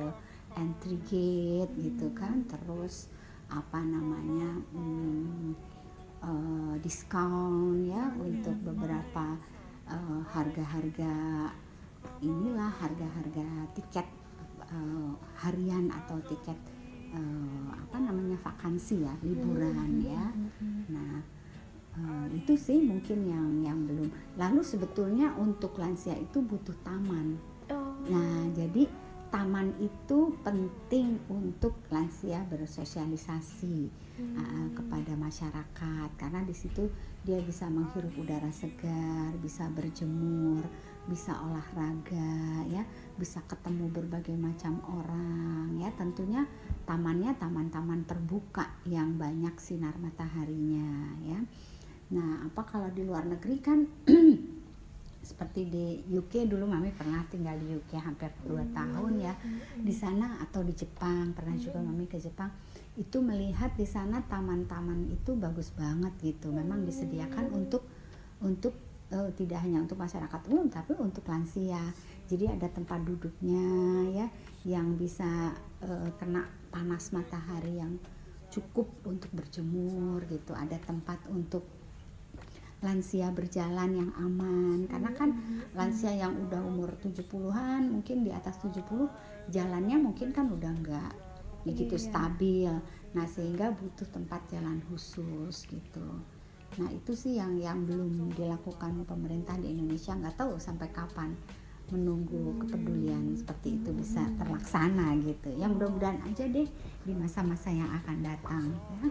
entry 0.60 1.00
gate 1.08 1.72
gitu 1.80 2.12
kan. 2.12 2.44
Terus 2.52 3.08
apa 3.50 3.82
namanya 3.82 4.62
hmm, 4.76 5.56
uh, 6.22 6.76
diskon 6.84 7.88
ya 7.88 8.12
untuk 8.20 8.56
beberapa 8.62 9.40
uh, 9.88 10.22
harga-harga 10.36 11.50
inilah 12.20 12.72
harga-harga 12.80 13.48
tiket 13.76 14.19
uh, 14.74 15.14
harian 15.42 15.90
atau 15.92 16.18
tiket 16.26 16.58
uh, 17.14 17.70
apa 17.74 17.98
namanya 17.98 18.38
vakansi 18.42 19.02
ya 19.06 19.14
liburan 19.26 20.02
ya. 20.02 20.26
nah 20.90 21.22
uh, 21.98 22.26
itu 22.32 22.54
sih 22.56 22.80
mungkin 22.82 23.26
yang 23.26 23.48
yang 23.66 23.80
belum. 23.86 24.10
Lalu 24.38 24.62
sebetulnya 24.62 25.34
untuk 25.38 25.78
lansia 25.78 26.16
itu 26.16 26.42
butuh 26.42 26.76
taman. 26.86 27.38
Oh. 27.70 27.94
nah 28.10 28.50
jadi 28.58 28.90
taman 29.30 29.78
itu 29.78 30.34
penting 30.42 31.22
untuk 31.30 31.78
lansia 31.94 32.42
bersosialisasi 32.50 33.94
hmm. 34.18 34.36
uh, 34.38 34.68
kepada 34.74 35.14
masyarakat. 35.14 36.10
Karena 36.18 36.42
di 36.42 36.54
situ 36.58 36.90
dia 37.22 37.38
bisa 37.46 37.70
menghirup 37.70 38.14
udara 38.18 38.50
segar, 38.50 39.38
bisa 39.38 39.70
berjemur, 39.70 40.66
bisa 41.10 41.34
olahraga 41.42 42.62
ya, 42.70 42.86
bisa 43.18 43.42
ketemu 43.50 43.90
berbagai 43.90 44.38
macam 44.38 44.78
orang 44.86 45.82
ya. 45.82 45.90
Tentunya 45.98 46.46
tamannya 46.86 47.34
taman-taman 47.42 48.06
terbuka 48.06 48.70
yang 48.86 49.18
banyak 49.18 49.58
sinar 49.58 49.98
mataharinya 49.98 51.18
ya. 51.26 51.40
Nah, 52.14 52.46
apa 52.46 52.62
kalau 52.70 52.94
di 52.94 53.02
luar 53.02 53.26
negeri 53.26 53.58
kan 53.58 53.90
seperti 55.30 55.62
di 55.70 55.86
UK 56.10 56.50
dulu 56.50 56.66
mami 56.66 56.90
pernah 56.90 57.22
tinggal 57.30 57.54
di 57.62 57.78
UK 57.78 58.02
hampir 58.02 58.34
dua 58.48 58.66
hmm. 58.66 58.74
tahun 58.74 59.14
ya 59.22 59.34
di 59.78 59.94
sana 59.94 60.42
atau 60.42 60.66
di 60.66 60.74
Jepang 60.74 61.38
pernah 61.38 61.54
juga 61.54 61.78
hmm. 61.78 61.86
mami 61.86 62.10
ke 62.10 62.18
Jepang 62.18 62.50
itu 62.98 63.22
melihat 63.22 63.70
di 63.78 63.86
sana 63.86 64.26
taman-taman 64.26 65.12
itu 65.14 65.38
bagus 65.38 65.70
banget 65.78 66.12
gitu 66.26 66.50
memang 66.50 66.82
disediakan 66.82 67.46
hmm. 67.52 67.60
untuk 67.62 67.84
untuk 68.42 68.74
uh, 69.14 69.30
tidak 69.34 69.60
hanya 69.66 69.82
untuk 69.82 69.98
masyarakat 69.98 70.42
umum 70.50 70.70
tapi 70.70 70.94
untuk 70.98 71.26
lansia. 71.26 71.82
Jadi 72.30 72.46
ada 72.46 72.70
tempat 72.70 73.02
duduknya 73.02 73.66
ya 74.14 74.28
yang 74.66 74.94
bisa 74.98 75.54
uh, 75.82 76.10
kena 76.22 76.46
panas 76.70 77.10
matahari 77.10 77.82
yang 77.82 77.98
cukup 78.54 78.90
untuk 79.06 79.30
berjemur 79.34 80.26
gitu. 80.30 80.54
Ada 80.54 80.78
tempat 80.82 81.26
untuk 81.30 81.66
lansia 82.80 83.34
berjalan 83.34 83.92
yang 84.06 84.12
aman. 84.16 84.88
Karena 84.88 85.12
kan 85.14 85.30
hmm. 85.36 85.76
lansia 85.76 86.14
yang 86.14 86.34
udah 86.48 86.62
umur 86.64 86.94
70-an 87.02 87.90
mungkin 87.90 88.24
di 88.24 88.32
atas 88.32 88.62
70 88.62 88.86
jalannya 89.50 89.98
mungkin 89.98 90.30
kan 90.30 90.48
udah 90.54 90.72
enggak 90.72 91.14
begitu 91.66 91.98
iya. 91.98 92.06
stabil. 92.06 92.74
Nah 93.18 93.26
sehingga 93.26 93.74
butuh 93.74 94.06
tempat 94.14 94.46
jalan 94.54 94.80
khusus 94.88 95.66
gitu 95.66 96.08
nah 96.78 96.90
itu 96.94 97.12
sih 97.18 97.42
yang 97.42 97.58
yang 97.58 97.88
belum 97.90 98.36
dilakukan 98.38 99.08
pemerintah 99.10 99.58
di 99.58 99.74
Indonesia 99.74 100.14
nggak 100.14 100.38
tahu 100.38 100.62
sampai 100.62 100.88
kapan 100.94 101.34
menunggu 101.90 102.54
kepedulian 102.66 103.34
seperti 103.34 103.82
itu 103.82 103.90
bisa 103.94 104.22
terlaksana 104.38 105.18
gitu 105.26 105.50
ya 105.58 105.66
mudah-mudahan 105.66 106.22
aja 106.30 106.46
deh 106.46 106.70
di 107.06 107.14
masa-masa 107.18 107.74
yang 107.74 107.90
akan 107.90 108.18
datang 108.22 108.66
ya. 109.02 109.10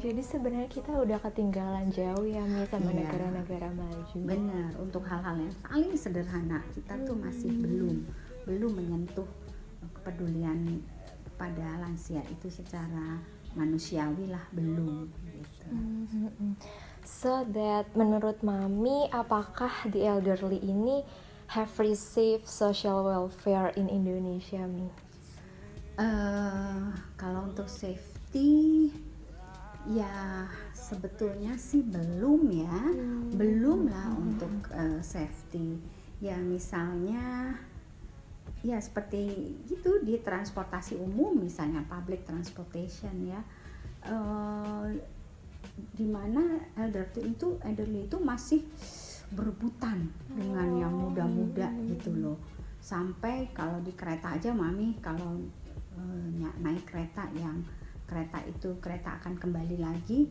jadi 0.00 0.22
sebenarnya 0.24 0.70
kita 0.72 0.96
udah 0.96 1.20
ketinggalan 1.20 1.92
jauh 1.92 2.24
ya 2.24 2.40
sama 2.72 2.90
iya. 2.92 3.04
negara-negara 3.04 3.68
maju 3.76 4.18
benar 4.24 4.70
untuk 4.80 5.04
hal-hal 5.04 5.36
yang 5.36 5.54
paling 5.60 5.92
sederhana 5.92 6.64
kita 6.72 6.96
tuh 7.04 7.16
masih 7.16 7.52
belum 7.52 8.08
belum 8.48 8.72
menyentuh 8.80 9.28
kepedulian 10.00 10.80
pada 11.36 11.80
lansia 11.80 12.24
itu 12.28 12.48
secara 12.48 13.20
manusiawi 13.54 14.30
lah 14.30 14.44
belum 14.54 15.10
gitu. 15.34 15.66
Hmm. 15.70 16.54
So 17.02 17.42
that 17.56 17.90
menurut 17.98 18.40
Mami 18.46 19.10
apakah 19.10 19.72
the 19.90 20.06
elderly 20.06 20.62
ini 20.62 21.02
have 21.50 21.74
received 21.82 22.46
social 22.46 23.02
welfare 23.02 23.74
in 23.74 23.90
Indonesia, 23.90 24.62
Mi? 24.70 24.86
Uh, 25.98 26.94
kalau 27.18 27.50
untuk 27.50 27.66
safety, 27.66 28.94
ya 29.90 30.46
sebetulnya 30.70 31.58
sih 31.58 31.82
belum 31.82 32.46
ya, 32.54 32.70
hmm. 32.70 33.34
belum 33.34 33.90
lah 33.90 34.08
hmm. 34.14 34.22
untuk 34.22 34.54
uh, 34.70 35.02
safety. 35.02 35.82
Ya 36.22 36.38
misalnya, 36.38 37.58
ya 38.60 38.76
seperti 38.76 39.56
gitu 39.68 40.04
di 40.04 40.20
transportasi 40.20 41.00
umum 41.00 41.36
misalnya 41.40 41.84
public 41.88 42.24
transportation 42.28 43.14
ya. 43.28 43.40
Uh, 44.00 44.96
di 45.96 46.08
mana 46.08 46.60
elderly 46.76 47.36
itu 47.36 47.60
elderly 47.64 48.08
itu 48.08 48.16
masih 48.20 48.64
berebutan 49.32 50.08
dengan 50.32 50.68
yang 50.76 50.92
muda-muda 50.92 51.70
gitu 51.86 52.10
loh 52.16 52.38
sampai 52.80 53.52
kalau 53.52 53.78
di 53.84 53.92
kereta 53.92 54.34
aja 54.34 54.50
mami 54.50 54.96
kalau 54.98 55.38
uh, 55.94 56.28
naik 56.58 56.88
kereta 56.88 57.28
yang 57.36 57.60
kereta 58.08 58.42
itu 58.48 58.74
kereta 58.82 59.20
akan 59.22 59.38
kembali 59.38 59.76
lagi 59.78 60.26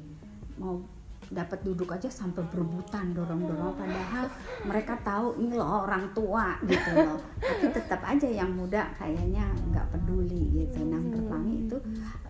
mau 0.59 0.83
dapat 1.29 1.61
duduk 1.61 1.93
aja 1.93 2.09
sampai 2.09 2.41
berebutan 2.49 3.13
dorong-dorong 3.13 3.77
padahal 3.77 4.25
mereka 4.65 4.97
tahu 5.05 5.37
ini 5.37 5.53
loh 5.53 5.85
orang 5.85 6.09
tua 6.17 6.57
gitu 6.65 6.91
loh. 6.97 7.21
Tapi 7.37 7.69
tetap 7.69 8.01
aja 8.01 8.25
yang 8.25 8.49
muda 8.57 8.89
kayaknya 8.97 9.45
nggak 9.69 9.93
peduli 9.93 10.65
gitu. 10.65 10.81
Nah 10.89 10.97
menurut 10.97 11.29
itu 11.69 11.77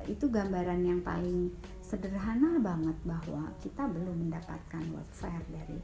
itu 0.10 0.26
gambaran 0.28 0.84
yang 0.84 1.00
paling 1.00 1.48
sederhana 1.80 2.60
banget 2.60 2.98
bahwa 3.08 3.48
kita 3.64 3.88
belum 3.88 4.28
mendapatkan 4.28 4.84
welfare 4.92 5.46
dari 5.48 5.80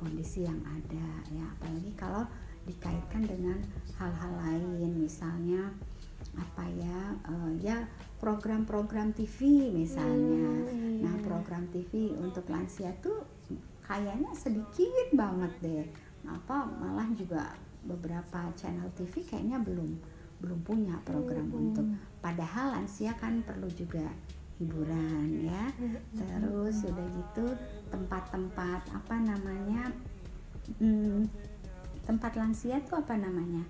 kondisi 0.00 0.48
yang 0.48 0.58
ada. 0.64 1.08
Ya 1.28 1.44
apalagi 1.58 1.92
kalau 2.00 2.24
dikaitkan 2.64 3.28
dengan 3.28 3.60
hal-hal 4.00 4.32
lain 4.40 5.04
misalnya 5.04 5.68
apa 6.34 6.64
ya 6.72 7.00
uh, 7.28 7.52
ya 7.60 7.84
program-program 8.24 9.12
TV 9.12 9.68
misalnya. 9.68 10.64
Hmm, 10.64 11.04
nah 11.04 11.12
iya. 11.12 11.24
program 11.28 11.68
TV 11.68 12.16
untuk 12.16 12.48
lansia 12.48 12.96
tuh 13.04 13.20
kayaknya 13.84 14.32
sedikit 14.32 15.12
banget 15.12 15.52
deh. 15.60 15.84
Apa 16.24 16.64
malah 16.64 17.04
juga 17.12 17.52
beberapa 17.84 18.48
channel 18.56 18.88
TV 18.96 19.20
kayaknya 19.28 19.60
belum 19.60 20.00
belum 20.40 20.64
punya 20.64 20.96
program 21.04 21.52
hmm. 21.52 21.60
untuk. 21.68 21.86
Padahal 22.24 22.80
lansia 22.80 23.12
kan 23.20 23.44
perlu 23.44 23.68
juga 23.68 24.08
hiburan 24.56 25.44
ya. 25.44 25.68
Terus 26.16 26.80
sudah 26.80 27.04
gitu 27.12 27.52
tempat-tempat 27.92 28.88
apa 28.88 29.16
namanya 29.20 29.92
hmm, 30.80 31.28
tempat 32.08 32.40
lansia 32.40 32.80
tuh 32.88 33.04
apa 33.04 33.20
namanya 33.20 33.68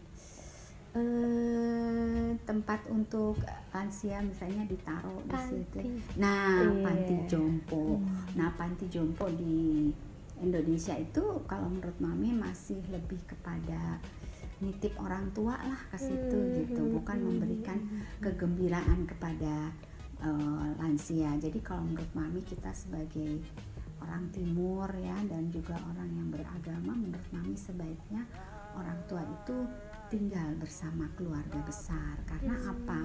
eh, 0.95 2.31
tempat 2.47 2.87
untuk 2.87 3.35
lansia 3.75 4.23
misalnya 4.23 4.63
ditaruh 4.65 5.21
di 5.27 5.39
situ. 5.51 5.79
Panti. 5.83 6.19
Nah, 6.19 6.63
Iya. 6.63 6.83
panti 6.87 7.15
jompo. 7.27 7.99
Hmm. 7.99 8.39
Nah, 8.39 8.49
panti 8.55 8.87
jompo 8.87 9.27
di 9.31 9.91
Indonesia 10.39 10.95
itu 10.95 11.23
kalau 11.47 11.71
menurut 11.71 11.99
Mami 11.99 12.31
masih 12.31 12.79
lebih 12.91 13.19
kepada 13.27 13.99
nitip 14.63 14.95
orang 15.03 15.29
tua 15.35 15.59
lah 15.59 15.81
ke 15.91 15.99
situ 15.99 16.39
Hmm. 16.39 16.55
gitu, 16.63 16.83
bukan 16.95 17.19
memberikan 17.21 17.79
kegembiraan 18.23 19.07
kepada 19.07 19.75
eh, 20.25 20.69
lansia. 20.81 21.37
Jadi 21.37 21.59
kalau 21.61 21.85
menurut 21.85 22.09
Mami 22.15 22.41
kita 22.47 22.71
sebagai 22.73 23.43
orang 24.01 24.25
timur 24.31 24.89
ya 24.97 25.17
dan 25.29 25.51
juga 25.51 25.77
orang 25.85 26.09
yang 26.17 26.29
beragama 26.33 26.93
menurut 26.97 27.29
Mami 27.29 27.53
sebaiknya 27.53 28.23
orang 28.73 28.97
tua 29.05 29.21
itu 29.21 29.57
tinggal 30.15 30.55
bersama 30.63 31.11
keluarga 31.19 31.59
besar. 31.67 32.15
Karena 32.31 32.55
apa? 32.71 33.03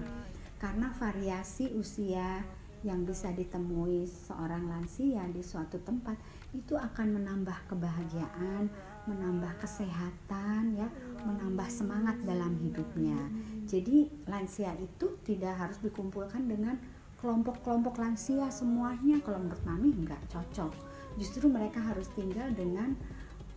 Karena 0.62 0.94
variasi 0.94 1.74
usia 1.74 2.46
yang 2.86 3.02
bisa 3.02 3.34
ditemui 3.34 4.06
seorang 4.06 4.70
lansia 4.70 5.26
di 5.34 5.42
suatu 5.42 5.82
tempat 5.82 6.16
itu 6.54 6.78
akan 6.78 7.18
menambah 7.18 7.66
kebahagiaan, 7.66 8.70
menambah 9.10 9.58
kesehatan 9.58 10.78
ya, 10.78 10.88
menambah 11.26 11.66
semangat 11.68 12.22
dalam 12.24 12.54
hidupnya. 12.62 13.18
Jadi 13.66 14.14
lansia 14.30 14.78
itu 14.78 15.18
tidak 15.26 15.58
harus 15.58 15.82
dikumpulkan 15.82 16.46
dengan 16.46 16.78
kelompok-kelompok 17.20 18.00
lansia 18.00 18.48
semuanya 18.54 19.18
kalau 19.26 19.42
menurut 19.42 19.66
Mami 19.66 19.98
nggak 20.06 20.30
cocok. 20.30 20.72
Justru 21.18 21.50
mereka 21.50 21.82
harus 21.82 22.06
tinggal 22.14 22.48
dengan 22.54 22.94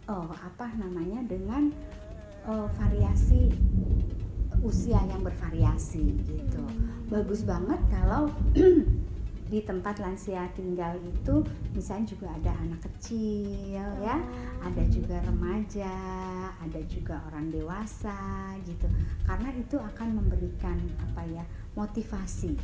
eh, 0.08 0.34
apa 0.40 0.72
namanya 0.74 1.20
dengan 1.28 1.70
eh, 2.48 2.68
variasi 2.78 3.52
usia 4.62 4.98
yang 5.11 5.20
bervariasi 5.26 6.22
gitu. 6.22 6.62
Bagus 7.11 7.42
banget 7.42 7.83
kalau 7.90 8.31
di 9.52 9.61
tempat 9.61 10.00
lansia 10.00 10.48
tinggal 10.57 10.96
itu 11.05 11.44
misalnya 11.76 12.09
juga 12.09 12.33
ada 12.33 12.57
anak 12.64 12.81
kecil 12.88 13.85
ya, 14.00 14.16
ada 14.64 14.83
juga 14.88 15.20
remaja, 15.28 15.92
ada 16.57 16.81
juga 16.88 17.20
orang 17.28 17.52
dewasa 17.52 18.16
gitu. 18.64 18.88
Karena 19.28 19.52
itu 19.52 19.76
akan 19.76 20.09
memberikan 20.24 20.81
apa 21.05 21.20
ya 21.28 21.44
motivasi, 21.76 22.57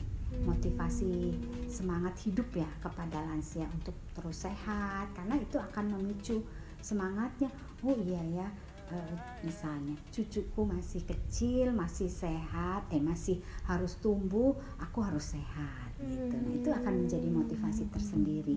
motivasi 0.48 1.36
semangat 1.68 2.16
hidup 2.24 2.48
ya 2.56 2.70
kepada 2.80 3.20
lansia 3.20 3.68
untuk 3.68 3.92
terus 4.16 4.48
sehat. 4.48 5.12
Karena 5.12 5.36
itu 5.36 5.60
akan 5.60 5.92
memicu 5.92 6.40
semangatnya. 6.80 7.52
Oh 7.84 7.92
iya 8.00 8.24
ya, 8.32 8.48
eh, 8.92 9.16
misalnya 9.44 9.96
cucuku 10.10 10.62
masih 10.64 11.02
kecil, 11.04 11.72
masih 11.72 12.08
sehat, 12.08 12.88
eh 12.92 13.02
masih 13.02 13.40
harus 13.68 13.96
tumbuh, 14.00 14.56
aku 14.80 15.04
harus 15.04 15.36
sehat 15.36 15.90
gitu. 16.00 16.36
Nah, 16.36 16.52
itu 16.54 16.70
akan 16.70 16.94
menjadi 17.04 17.28
motivasi 17.28 17.90
tersendiri. 17.90 18.56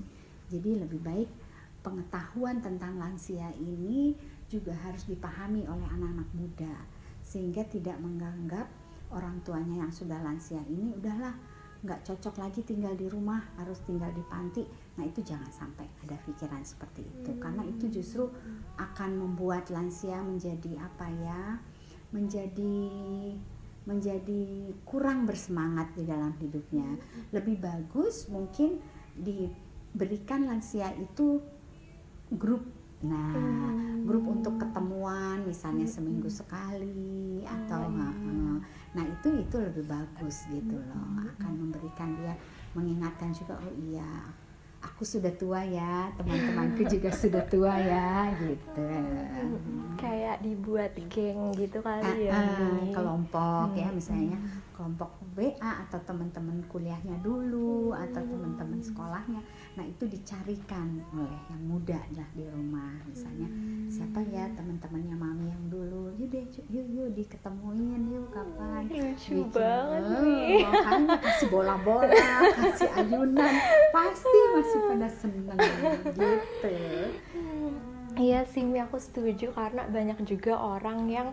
Jadi 0.52 0.70
lebih 0.84 1.00
baik 1.00 1.30
pengetahuan 1.82 2.62
tentang 2.62 2.98
lansia 3.02 3.50
ini 3.58 4.14
juga 4.46 4.76
harus 4.86 5.10
dipahami 5.10 5.66
oleh 5.66 5.88
anak-anak 5.90 6.30
muda 6.38 6.76
sehingga 7.24 7.66
tidak 7.66 7.98
menganggap 8.04 8.70
orang 9.12 9.42
tuanya 9.42 9.88
yang 9.88 9.94
sudah 9.94 10.20
lansia 10.22 10.62
ini 10.70 10.94
udahlah 10.94 11.34
nggak 11.82 12.06
cocok 12.06 12.38
lagi 12.38 12.62
tinggal 12.62 12.94
di 12.94 13.10
rumah 13.10 13.42
harus 13.58 13.82
tinggal 13.90 14.14
di 14.14 14.22
panti 14.30 14.62
nah 15.00 15.08
itu 15.08 15.24
jangan 15.24 15.48
sampai 15.52 15.88
ada 16.04 16.16
pikiran 16.28 16.62
seperti 16.64 17.08
itu. 17.08 17.32
Karena 17.40 17.64
itu 17.64 17.88
justru 17.88 18.28
akan 18.76 19.16
membuat 19.16 19.72
lansia 19.72 20.20
menjadi 20.20 20.78
apa 20.82 21.08
ya 21.08 21.44
menjadi 22.12 22.76
menjadi 23.82 24.76
kurang 24.86 25.26
bersemangat 25.26 25.96
di 25.98 26.04
dalam 26.06 26.36
hidupnya. 26.38 27.00
Lebih 27.34 27.58
bagus 27.58 28.30
mungkin 28.30 28.78
diberikan 29.18 30.46
lansia 30.46 30.94
itu 31.00 31.42
grup. 32.36 32.62
Nah 33.02 33.34
Hmm. 33.34 34.06
grup 34.06 34.26
untuk 34.30 34.58
ketemuan 34.62 35.42
misalnya 35.46 35.86
seminggu 35.86 36.30
sekali 36.30 37.42
atau 37.46 37.86
eh, 37.90 38.58
nah 38.92 39.06
itu 39.06 39.30
itu 39.42 39.56
lebih 39.58 39.86
bagus 39.90 40.46
gitu 40.50 40.78
loh. 40.78 41.26
Akan 41.38 41.54
memberikan 41.58 42.14
dia 42.18 42.34
mengingatkan 42.78 43.34
juga 43.34 43.58
oh 43.62 43.74
iya 43.90 44.30
aku 44.82 45.06
sudah 45.06 45.30
tua 45.38 45.62
ya 45.62 46.10
teman-temanku 46.18 46.82
juga 46.90 47.10
sudah 47.14 47.46
tua 47.46 47.74
ya 47.78 48.34
gitu 48.42 48.86
kayak 49.96 50.42
dibuat 50.42 50.92
geng 51.06 51.54
gitu 51.54 51.86
kali 51.86 52.26
ya 52.26 52.34
ah, 52.34 52.82
Mi. 52.82 52.90
kelompok 52.90 53.78
ya 53.78 53.88
Hmm. 53.88 53.96
misalnya 53.96 54.38
kelompok 54.76 55.22
WA 55.38 55.72
atau 55.88 56.00
teman-teman 56.04 56.64
kuliahnya 56.68 57.20
dulu 57.22 57.94
atau 57.94 58.22
teman-teman 58.24 58.80
sekolahnya. 58.82 59.42
Nah 59.78 59.86
itu 59.86 60.08
dicarikan 60.08 61.00
oleh 61.14 61.42
yang 61.52 61.64
muda 61.68 62.00
lah 62.18 62.30
di 62.34 62.44
rumah. 62.50 62.96
Misalnya 63.08 63.48
siapa 63.92 64.20
ya 64.28 64.50
teman-temannya 64.56 65.16
mami 65.16 65.52
yang 65.52 65.66
dulu? 65.70 66.12
Yuk 66.18 66.28
deh 66.32 66.46
yuk 66.72 66.88
yuk 66.92 67.08
diketemuin 67.16 68.02
yuk 68.10 68.28
kapan? 68.34 68.84
Lucu 68.90 69.46
Bikin, 69.46 69.54
banget 69.54 70.02
eh, 70.02 70.22
nih 70.26 70.64
makanya 70.68 71.16
kasih 71.22 71.48
bola-bola 71.48 72.28
kasih 72.60 72.90
ayunan. 72.98 73.54
Pasti 73.96 74.40
masih 74.56 74.80
pada 74.88 75.08
seneng 75.12 75.58
gitu. 76.04 76.74
Iya 78.20 78.44
sih, 78.44 78.68
aku 78.68 79.00
setuju 79.00 79.56
karena 79.56 79.88
banyak 79.88 80.20
juga 80.28 80.60
orang 80.60 81.08
yang 81.08 81.32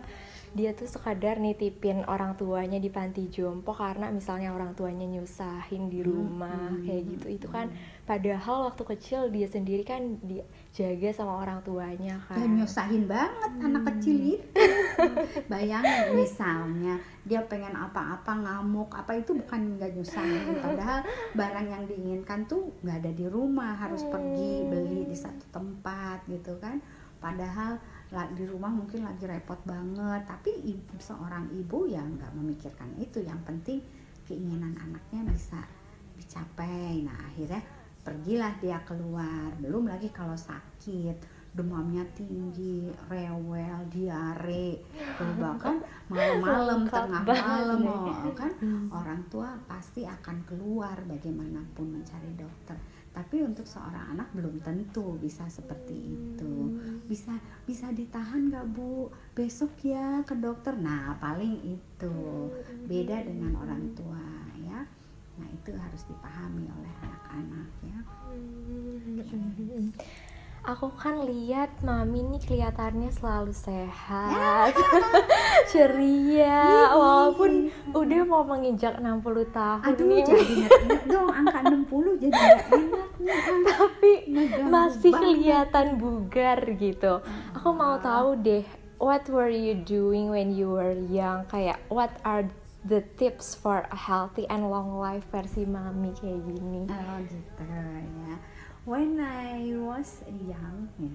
dia 0.51 0.73
tuh 0.73 0.89
sekadar 0.89 1.37
nitipin 1.37 2.01
orang 2.09 2.33
tuanya 2.33 2.81
di 2.81 2.89
panti 2.89 3.29
jompo 3.29 3.69
karena 3.71 4.09
misalnya 4.09 4.49
orang 4.51 4.73
tuanya 4.73 5.05
nyusahin 5.05 5.87
di 5.87 6.01
rumah 6.01 6.73
Hmm. 6.73 6.81
kayak 6.83 7.03
gitu. 7.15 7.27
itu 7.29 7.47
kan 7.47 7.69
padahal 8.03 8.73
waktu 8.73 8.83
kecil 8.95 9.29
dia 9.29 9.45
sendiri 9.45 9.85
kan 9.85 10.17
dijaga 10.25 11.09
sama 11.13 11.45
orang 11.45 11.61
tuanya 11.61 12.17
kan. 12.25 12.41
dan 12.41 12.49
nyusahin 12.57 13.05
banget 13.05 13.51
anak 13.61 13.83
kecil 13.93 14.17
itu. 14.37 14.47
Bayangin 15.51 16.17
misalnya 16.17 16.97
dia 17.23 17.45
pengen 17.45 17.77
apa-apa 17.77 18.33
ngamuk 18.33 18.89
apa 18.91 19.21
itu 19.21 19.37
bukan 19.37 19.77
nggak 19.77 19.93
nyusahin. 19.93 20.57
Padahal 20.59 21.05
barang 21.37 21.67
yang 21.69 21.83
diinginkan 21.85 22.49
tuh 22.49 22.73
nggak 22.81 23.05
ada 23.05 23.11
di 23.13 23.25
rumah 23.29 23.77
harus 23.77 24.01
pergi 24.07 24.65
beli 24.65 25.05
di 25.05 25.17
satu 25.17 25.45
tempat 25.53 26.25
gitu 26.25 26.57
kan. 26.57 26.81
Padahal 27.19 27.77
di 28.09 28.43
rumah 28.49 28.73
mungkin 28.73 29.05
lagi 29.05 29.29
repot 29.29 29.61
banget. 29.65 30.25
Tapi 30.25 30.51
ibu, 30.65 30.97
seorang 30.97 31.49
ibu 31.53 31.85
ya 31.85 32.01
nggak 32.01 32.33
memikirkan 32.33 32.89
itu. 32.97 33.21
Yang 33.21 33.41
penting 33.45 33.79
keinginan 34.25 34.73
anaknya 34.81 35.29
bisa 35.29 35.61
dicapai. 36.17 37.05
Nah 37.05 37.17
akhirnya 37.29 37.61
pergilah 38.01 38.53
dia 38.57 38.81
keluar. 38.81 39.53
Belum 39.61 39.85
lagi 39.85 40.09
kalau 40.09 40.33
sakit 40.33 41.39
demamnya 41.49 42.05
tinggi 42.13 42.89
rewel 43.09 43.81
diare. 43.89 44.81
Bahkan 45.17 45.75
malam-malam 46.09 46.85
tengah 46.85 47.23
malam 47.25 47.79
oh, 47.85 48.33
kan 48.37 48.53
Hmm. 48.61 48.89
orang 48.93 49.21
tua 49.29 49.57
pasti 49.65 50.05
akan 50.05 50.45
keluar 50.45 50.97
bagaimanapun 51.09 52.01
mencari 52.01 52.33
dokter 52.37 52.77
tapi 53.09 53.41
untuk 53.41 53.65
seorang 53.65 54.15
anak 54.15 54.29
belum 54.37 54.61
tentu 54.61 55.17
bisa 55.17 55.45
seperti 55.49 55.97
itu. 55.97 56.53
Bisa 57.09 57.33
bisa 57.65 57.89
ditahan 57.89 58.53
nggak 58.53 58.65
bu? 58.69 59.09
Besok 59.33 59.81
ya 59.81 60.21
ke 60.23 60.37
dokter. 60.37 60.77
Nah 60.77 61.17
paling 61.17 61.57
itu. 61.65 62.15
Beda 62.85 63.25
dengan 63.25 63.57
orang 63.57 63.91
tua 63.97 64.25
ya. 64.61 64.85
Nah 65.41 65.47
itu 65.49 65.71
harus 65.73 66.01
dipahami 66.05 66.69
oleh 66.69 66.93
anak-anak 67.01 67.69
ya. 67.85 67.99
Hmm. 68.29 69.89
Aku 70.69 70.93
kan 70.93 71.25
lihat 71.25 71.81
mami 71.81 72.21
nih 72.21 72.37
kelihatannya 72.45 73.09
selalu 73.09 73.49
sehat, 73.49 74.69
ceria, 75.73 76.93
walaupun 76.93 77.73
udah 77.89 78.21
mau 78.21 78.45
menginjak 78.45 79.01
60 79.01 79.49
tahun 79.49 79.81
aduh 79.81 80.05
nih, 80.05 80.21
jadi 80.21 80.45
ingat-ingat 80.45 81.03
dong 81.09 81.29
angka 81.33 81.59
60 81.73 82.21
jadi 82.21 82.37
nggak 82.37 82.65
enak 82.69 83.09
nih 83.17 83.39
tapi 83.65 84.11
Ngeganggu 84.29 84.69
masih 84.69 85.09
banget. 85.09 85.21
kelihatan 85.25 85.87
bugar 85.97 86.59
gitu. 86.77 87.13
Aku 87.57 87.69
mau 87.73 87.97
tahu 87.97 88.37
deh, 88.37 88.61
what 89.01 89.25
were 89.25 89.49
you 89.49 89.73
doing 89.73 90.29
when 90.29 90.53
you 90.53 90.69
were 90.69 90.93
young? 91.09 91.49
Kayak 91.49 91.81
what 91.89 92.13
are 92.21 92.45
the 92.85 93.01
tips 93.17 93.57
for 93.57 93.89
a 93.89 93.97
healthy 93.97 94.45
and 94.53 94.69
long 94.69 95.01
life 95.01 95.25
versi 95.33 95.65
mami 95.65 96.13
kayak 96.13 96.45
gini? 96.45 96.85
Oh 96.93 97.17
gitu 97.25 97.63
ya. 97.65 98.37
When 98.89 99.21
I 99.21 99.69
was 99.77 100.25
young, 100.25 100.89
ya. 100.97 101.13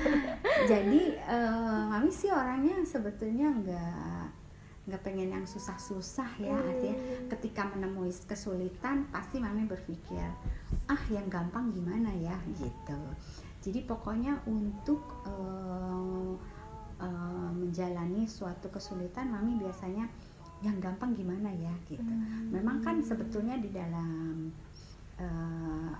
jadi 0.72 1.02
eh, 1.28 1.82
mami 1.92 2.08
sih 2.08 2.32
orangnya 2.32 2.80
sebetulnya 2.88 3.52
nggak 3.52 4.24
nggak 4.88 5.02
pengen 5.04 5.28
yang 5.28 5.44
susah-susah 5.44 6.40
ya. 6.40 6.56
Artinya 6.56 6.96
ketika 7.36 7.68
menemui 7.68 8.08
kesulitan 8.24 9.12
pasti 9.12 9.36
mami 9.36 9.68
berpikir 9.68 10.24
ah 10.88 11.02
yang 11.12 11.28
gampang 11.28 11.68
gimana 11.76 12.16
ya 12.16 12.40
gitu. 12.56 13.00
Jadi 13.60 13.84
pokoknya 13.84 14.40
untuk 14.48 15.04
eh, 15.28 16.32
uh, 17.04 17.50
menjalani 17.52 18.24
suatu 18.24 18.72
kesulitan 18.72 19.36
mami 19.36 19.60
biasanya 19.60 20.08
yang 20.64 20.80
gampang 20.80 21.12
gimana 21.12 21.52
ya 21.52 21.74
gitu 21.84 22.00
hmm. 22.00 22.48
memang 22.48 22.80
kan 22.80 22.96
sebetulnya 23.04 23.60
di 23.60 23.68
dalam 23.68 24.48
uh, 25.20 25.92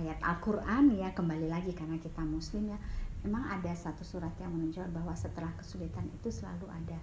ayat 0.00 0.18
Al-Quran 0.24 0.96
ya 0.96 1.12
kembali 1.12 1.50
lagi 1.50 1.76
karena 1.76 2.00
kita 2.00 2.24
muslim 2.24 2.72
ya 2.72 2.78
memang 3.22 3.46
ada 3.46 3.70
satu 3.74 4.02
surat 4.02 4.34
yang 4.42 4.50
menunjukkan 4.50 4.90
bahwa 4.90 5.14
setelah 5.14 5.50
kesulitan 5.54 6.06
itu 6.10 6.28
selalu 6.30 6.66
ada 6.70 6.98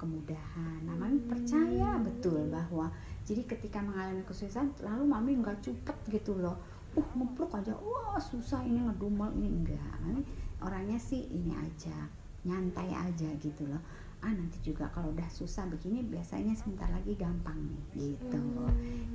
kemudahan. 0.00 0.80
Nah, 0.88 0.96
mami 0.96 1.20
percaya 1.20 2.00
betul 2.00 2.48
bahwa 2.48 2.88
jadi 3.28 3.44
ketika 3.44 3.84
mengalami 3.84 4.24
kesulitan, 4.24 4.72
lalu 4.80 5.04
mami 5.04 5.30
nggak 5.38 5.60
cepet 5.60 5.96
gitu 6.08 6.40
loh. 6.40 6.56
Uh, 6.96 7.06
ngepluk 7.14 7.54
aja, 7.54 7.70
wah 7.78 8.18
susah 8.18 8.66
ini 8.66 8.82
ngedumel 8.82 9.30
ini 9.38 9.48
enggak. 9.62 9.94
Mami 10.02 10.24
orangnya 10.64 10.98
sih 10.98 11.22
ini 11.30 11.54
aja, 11.54 12.08
nyantai 12.44 12.90
aja 12.92 13.28
gitu 13.40 13.66
loh. 13.66 13.80
Ah 14.20 14.32
nanti 14.32 14.60
juga 14.60 14.84
kalau 14.92 15.16
udah 15.16 15.28
susah 15.32 15.64
begini 15.68 16.04
biasanya 16.04 16.52
sebentar 16.52 16.88
lagi 16.92 17.16
gampang 17.16 17.56
nih 17.56 18.14
gitu. 18.16 18.44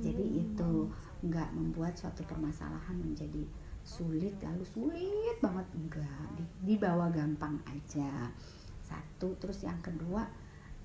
Jadi 0.02 0.24
itu 0.42 0.90
nggak 1.22 1.50
membuat 1.54 1.94
suatu 1.94 2.26
permasalahan 2.26 2.98
menjadi 2.98 3.46
sulit 3.86 4.34
lalu 4.42 4.66
sulit 4.66 5.38
banget 5.38 5.66
enggak 5.78 6.26
dibawa 6.66 7.06
gampang 7.14 7.54
aja 7.70 8.34
satu 8.82 9.38
terus 9.38 9.62
yang 9.62 9.78
kedua 9.78 10.26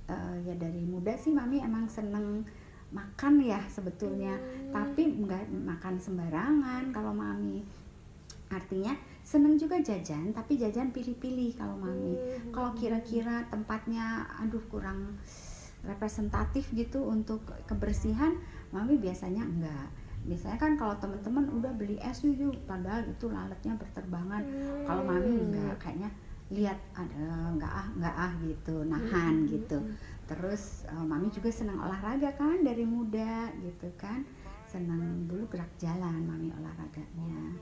uh, 0.06 0.38
ya 0.46 0.54
dari 0.54 0.86
muda 0.86 1.18
sih 1.18 1.34
mami 1.34 1.66
emang 1.66 1.90
seneng 1.90 2.46
makan 2.94 3.42
ya 3.42 3.58
sebetulnya 3.66 4.38
hmm. 4.38 4.70
tapi 4.70 5.18
nggak 5.18 5.50
makan 5.50 5.98
sembarangan 5.98 6.94
kalau 6.94 7.10
mami 7.10 7.66
artinya 8.54 8.94
seneng 9.32 9.56
juga 9.56 9.80
jajan 9.80 10.36
tapi 10.36 10.60
jajan 10.60 10.92
pilih-pilih 10.92 11.56
kalau 11.56 11.80
mami 11.80 12.20
hmm. 12.20 12.52
kalau 12.52 12.76
kira-kira 12.76 13.48
tempatnya 13.48 14.28
aduh 14.44 14.60
kurang 14.68 15.16
representatif 15.88 16.68
gitu 16.76 17.08
untuk 17.08 17.48
kebersihan 17.64 18.36
mami 18.76 19.00
biasanya 19.00 19.48
enggak 19.48 19.88
biasanya 20.28 20.58
kan 20.60 20.76
kalau 20.76 21.00
teman-teman 21.00 21.48
udah 21.48 21.72
beli 21.80 21.96
es 22.04 22.22
yuk 22.28 22.60
padahal 22.68 23.08
itu 23.08 23.32
lalatnya 23.32 23.80
berterbangan 23.80 24.44
hmm. 24.44 24.84
kalau 24.84 25.04
mami 25.08 25.32
enggak 25.48 25.80
kayaknya 25.80 26.12
lihat 26.52 26.78
ada 26.92 27.56
nggak 27.56 27.72
ah 27.72 27.88
nggak 27.96 28.16
ah 28.20 28.34
gitu 28.44 28.84
nahan 28.84 29.48
hmm. 29.48 29.50
gitu 29.56 29.80
terus 30.28 30.84
uh, 30.92 31.08
mami 31.08 31.32
juga 31.32 31.48
senang 31.48 31.80
olahraga 31.80 32.36
kan 32.36 32.60
dari 32.68 32.84
muda 32.84 33.48
gitu 33.64 33.88
kan 33.96 34.28
senang 34.68 35.24
dulu 35.32 35.48
gerak 35.48 35.72
jalan 35.80 36.20
mami 36.28 36.52
olahraganya 36.52 37.56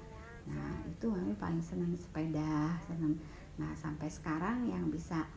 nah 0.49 0.73
itu 0.89 1.05
mami 1.07 1.37
paling 1.37 1.61
senang 1.61 1.93
sepeda 1.93 2.75
senang. 2.89 3.15
Nah 3.61 3.71
sampai 3.77 4.09
sekarang 4.09 4.65
yang 4.65 4.89
bisa 4.89 5.27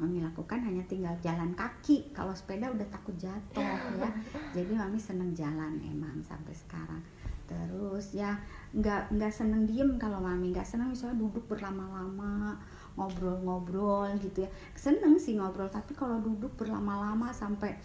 mami 0.00 0.24
lakukan 0.24 0.64
hanya 0.64 0.80
tinggal 0.88 1.12
jalan 1.20 1.52
kaki. 1.52 2.08
Kalau 2.16 2.32
sepeda 2.32 2.72
udah 2.72 2.88
takut 2.88 3.12
jatuh 3.20 3.76
ya. 4.00 4.08
Jadi 4.56 4.72
mami 4.72 4.96
senang 4.96 5.36
jalan 5.36 5.76
emang 5.84 6.24
sampai 6.24 6.56
sekarang. 6.56 7.04
Terus 7.44 8.16
ya 8.16 8.40
nggak 8.72 9.12
nggak 9.12 9.32
seneng 9.34 9.68
diem 9.68 10.00
kalau 10.00 10.24
mami. 10.24 10.56
Nggak 10.56 10.64
seneng 10.64 10.96
misalnya 10.96 11.20
duduk 11.20 11.44
berlama-lama 11.52 12.56
ngobrol-ngobrol 12.96 14.08
gitu 14.24 14.48
ya. 14.48 14.50
Seneng 14.72 15.20
sih 15.20 15.36
ngobrol 15.36 15.68
tapi 15.68 15.92
kalau 15.92 16.16
duduk 16.24 16.56
berlama-lama 16.56 17.28
sampai 17.36 17.76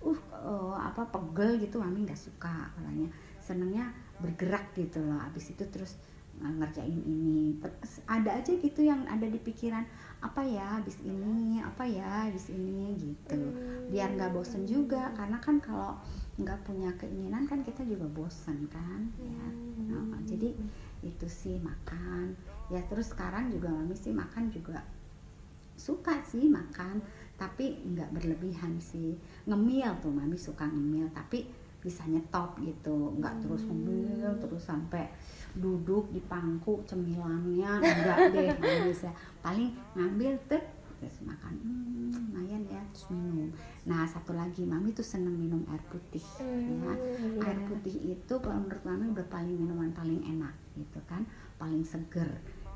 uh, 0.00 0.20
uh 0.32 0.76
apa 0.80 1.12
pegel 1.12 1.60
gitu 1.60 1.76
mami 1.76 2.08
nggak 2.08 2.16
suka 2.16 2.72
katanya 2.72 3.12
senengnya 3.36 3.92
bergerak 4.16 4.72
gitu 4.72 5.04
loh. 5.04 5.20
Abis 5.28 5.52
itu 5.52 5.68
terus 5.68 6.00
ngerjain 6.40 7.00
ini. 7.04 7.56
Terus 7.60 8.00
ada 8.08 8.40
aja 8.40 8.52
gitu 8.56 8.80
yang 8.80 9.04
ada 9.06 9.28
di 9.28 9.36
pikiran 9.36 9.84
apa 10.20 10.40
ya 10.44 10.80
habis 10.80 10.96
ini? 11.04 11.60
Apa 11.60 11.84
ya 11.84 12.28
habis 12.28 12.48
ini? 12.48 12.96
Gitu. 12.96 13.40
Biar 13.92 14.16
nggak 14.16 14.32
bosen 14.32 14.64
juga 14.64 15.12
karena 15.16 15.36
kan 15.40 15.60
kalau 15.60 16.00
nggak 16.40 16.64
punya 16.64 16.88
keinginan 16.96 17.44
kan 17.44 17.60
kita 17.60 17.84
juga 17.84 18.08
bosen 18.08 18.64
kan 18.72 19.12
ya. 19.20 19.46
Nah, 19.92 20.20
jadi 20.24 20.56
itu 21.04 21.26
sih 21.28 21.60
makan. 21.60 22.36
Ya 22.72 22.80
terus 22.88 23.12
sekarang 23.12 23.52
juga 23.52 23.68
mami 23.72 23.96
sih 23.96 24.12
makan 24.12 24.48
juga 24.48 24.80
suka 25.80 26.20
sih 26.28 26.44
makan 26.44 27.00
tapi 27.40 27.80
nggak 27.84 28.12
berlebihan 28.12 28.76
sih. 28.80 29.16
Ngemil 29.48 30.00
tuh 30.04 30.12
mami 30.12 30.36
suka 30.36 30.68
ngemil 30.68 31.08
tapi 31.12 31.48
bisa 31.80 32.04
nyetop 32.04 32.60
gitu. 32.60 33.16
Nggak 33.16 33.40
hmm. 33.40 33.42
terus 33.44 33.62
ngemil 33.64 34.30
terus 34.40 34.62
sampai 34.64 35.08
duduk 35.56 36.10
di 36.14 36.20
pangku 36.22 36.82
cemilannya 36.86 37.82
enggak 37.82 38.18
deh 38.34 38.50
bisa 38.86 39.10
paling 39.42 39.74
ngambil 39.96 40.38
tuh 40.46 40.62
terus 41.00 41.16
makan. 41.24 41.56
Hmm, 41.64 42.12
lumayan 42.12 42.62
ya 42.68 42.80
terus 42.92 43.08
minum. 43.08 43.48
Nah 43.88 44.04
satu 44.04 44.36
lagi 44.36 44.68
mami 44.68 44.92
tuh 44.92 45.02
seneng 45.02 45.32
minum 45.32 45.64
air 45.72 45.80
putih 45.88 46.20
hmm, 46.44 46.84
ya 46.84 46.92
iya. 46.92 47.40
air 47.48 47.58
putih 47.64 47.96
itu 48.12 48.34
kalau 48.36 48.60
menurut 48.60 48.84
mami 48.84 49.08
udah 49.08 49.24
paling 49.32 49.56
minuman 49.56 49.90
paling 49.96 50.20
enak 50.28 50.52
gitu 50.76 51.00
kan. 51.08 51.24
Paling 51.56 51.88
seger. 51.88 52.28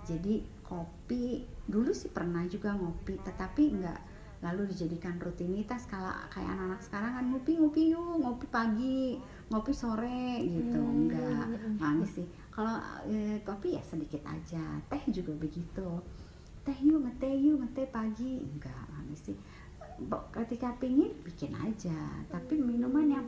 Jadi 0.09 0.41
kopi 0.65 1.45
dulu 1.69 1.93
sih 1.93 2.09
pernah 2.09 2.49
juga 2.49 2.73
ngopi 2.73 3.21
tetapi 3.21 3.63
enggak 3.77 4.01
lalu 4.45 4.69
dijadikan 4.69 5.17
rutinitas 5.17 5.89
kalau 5.89 6.13
kayak 6.29 6.53
anak-anak 6.53 6.85
sekarang 6.85 7.17
kan 7.17 7.25
ngopi 7.33 7.57
ngopi 7.57 7.97
yuk 7.97 8.21
ngopi 8.21 8.47
pagi 8.53 9.17
ngopi 9.49 9.73
sore 9.73 10.45
gitu. 10.45 10.85
Hmm. 10.85 11.09
enggak 11.09 11.47
manis 11.81 12.13
sih. 12.21 12.29
Kalau 12.53 12.77
eh, 13.09 13.41
kopi 13.41 13.81
ya 13.81 13.83
sedikit 13.83 14.21
aja. 14.29 14.61
Teh 14.93 15.03
juga 15.09 15.33
begitu. 15.33 15.89
Teh 16.61 16.77
yuk 16.85 17.09
ngeteh 17.09 17.33
yuk 17.41 17.65
ngeteh 17.65 17.89
pagi. 17.89 18.45
Enggak 18.45 18.85
manis 18.93 19.25
sih. 19.25 19.37
Ketika 20.37 20.77
pingin 20.77 21.17
bikin 21.25 21.57
aja. 21.57 21.97
Tapi 22.29 22.61
minuman 22.61 23.09
yang 23.09 23.27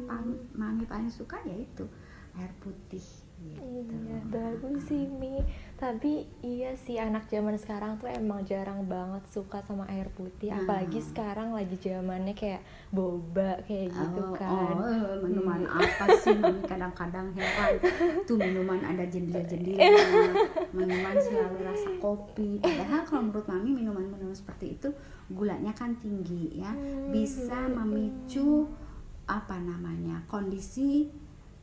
mami 0.53 0.85
paling 0.85 1.09
suka 1.09 1.41
yaitu 1.49 1.89
air 2.37 2.53
putih 2.61 3.26
gitu. 3.41 3.61
Iya, 3.61 4.19
bagus 4.33 4.89
sih 4.89 5.05
Mi. 5.09 5.41
Tapi 5.77 6.25
iya 6.41 6.73
sih 6.73 6.97
anak 6.97 7.29
zaman 7.29 7.61
sekarang 7.61 8.01
tuh 8.01 8.09
emang 8.09 8.41
jarang 8.49 8.89
banget 8.89 9.21
suka 9.29 9.61
sama 9.65 9.85
air 9.93 10.09
putih. 10.17 10.49
Nah. 10.49 10.65
Apalagi 10.65 11.01
sekarang 11.05 11.53
lagi 11.53 11.77
zamannya 11.77 12.33
kayak 12.33 12.65
boba 12.89 13.61
kayak 13.69 13.93
gitu 13.93 14.23
oh, 14.25 14.33
kan. 14.33 14.75
Oh, 14.77 15.21
minuman 15.21 15.69
hmm. 15.69 15.77
apa 15.77 16.05
sih? 16.17 16.33
Mami 16.33 16.65
kadang-kadang 16.71 17.29
heran. 17.37 17.77
Tuh 18.25 18.37
minuman 18.41 18.81
ada 18.81 19.05
jendil-jendil. 19.05 19.77
minuman 20.73 21.15
selalu 21.21 21.59
rasa 21.61 21.91
kopi. 22.01 22.65
Padahal 22.65 23.05
kalau 23.05 23.23
menurut 23.29 23.47
Mami 23.47 23.71
minuman-minuman 23.77 24.37
seperti 24.37 24.81
itu 24.81 24.89
gulanya 25.29 25.77
kan 25.77 25.93
tinggi 26.01 26.65
ya. 26.65 26.73
Hmm, 26.73 27.13
Bisa 27.13 27.69
memicu 27.69 28.65
apa 29.27 29.59
namanya? 29.59 30.23
kondisi 30.31 31.11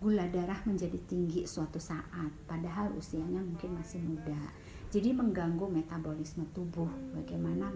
gula 0.03 0.27
darah 0.27 0.59
menjadi 0.67 0.99
tinggi 1.07 1.47
suatu 1.47 1.79
saat 1.79 2.27
padahal 2.43 2.91
usianya 2.99 3.39
mungkin 3.39 3.79
masih 3.79 4.03
muda. 4.03 4.51
Jadi 4.91 5.15
mengganggu 5.15 5.71
metabolisme 5.71 6.43
tubuh 6.51 6.91
bagaimana 7.15 7.71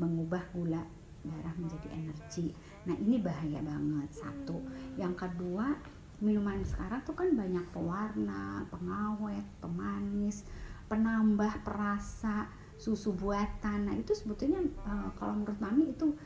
mengubah 0.00 0.40
gula 0.56 0.80
darah 1.20 1.54
menjadi 1.60 1.92
energi. 1.92 2.56
Nah 2.88 2.96
ini 2.96 3.20
bahaya 3.20 3.60
banget 3.60 4.08
satu. 4.24 4.64
Yang 4.96 5.28
kedua 5.28 5.76
minuman 6.24 6.64
sekarang 6.64 7.04
tuh 7.04 7.12
kan 7.12 7.28
banyak 7.36 7.64
pewarna 7.76 8.64
pengawet 8.72 9.44
pemanis 9.60 10.48
penambah 10.88 11.60
perasa 11.62 12.48
susu 12.80 13.12
buatan. 13.12 13.86
Nah 13.86 13.94
itu 13.94 14.16
sebetulnya 14.16 14.64
uh, 14.88 15.12
kalau 15.20 15.38
menurut 15.38 15.60
mami 15.60 15.92
itu 15.92 16.16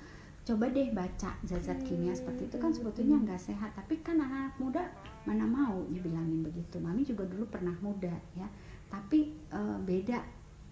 coba 0.44 0.68
deh 0.68 0.92
baca 0.92 1.33
zat-zat 1.48 1.80
kimia 1.88 2.12
seperti 2.12 2.52
itu. 2.52 2.57
Kan 2.61 2.70
sebetulnya 2.70 3.16
nggak 3.24 3.40
sehat. 3.40 3.72
Tapi 3.72 4.04
kan 4.04 4.20
anak-anak 4.20 4.54
muda 4.61 4.83
mana 5.24 5.48
mau 5.48 5.80
dibilangin 5.88 6.44
begitu. 6.44 6.76
Mami 6.76 7.00
juga 7.00 7.24
dulu 7.24 7.48
pernah 7.48 7.72
muda 7.80 8.12
ya. 8.37 8.44
Tapi 8.92 9.33
e, 9.48 9.61
beda 9.83 10.20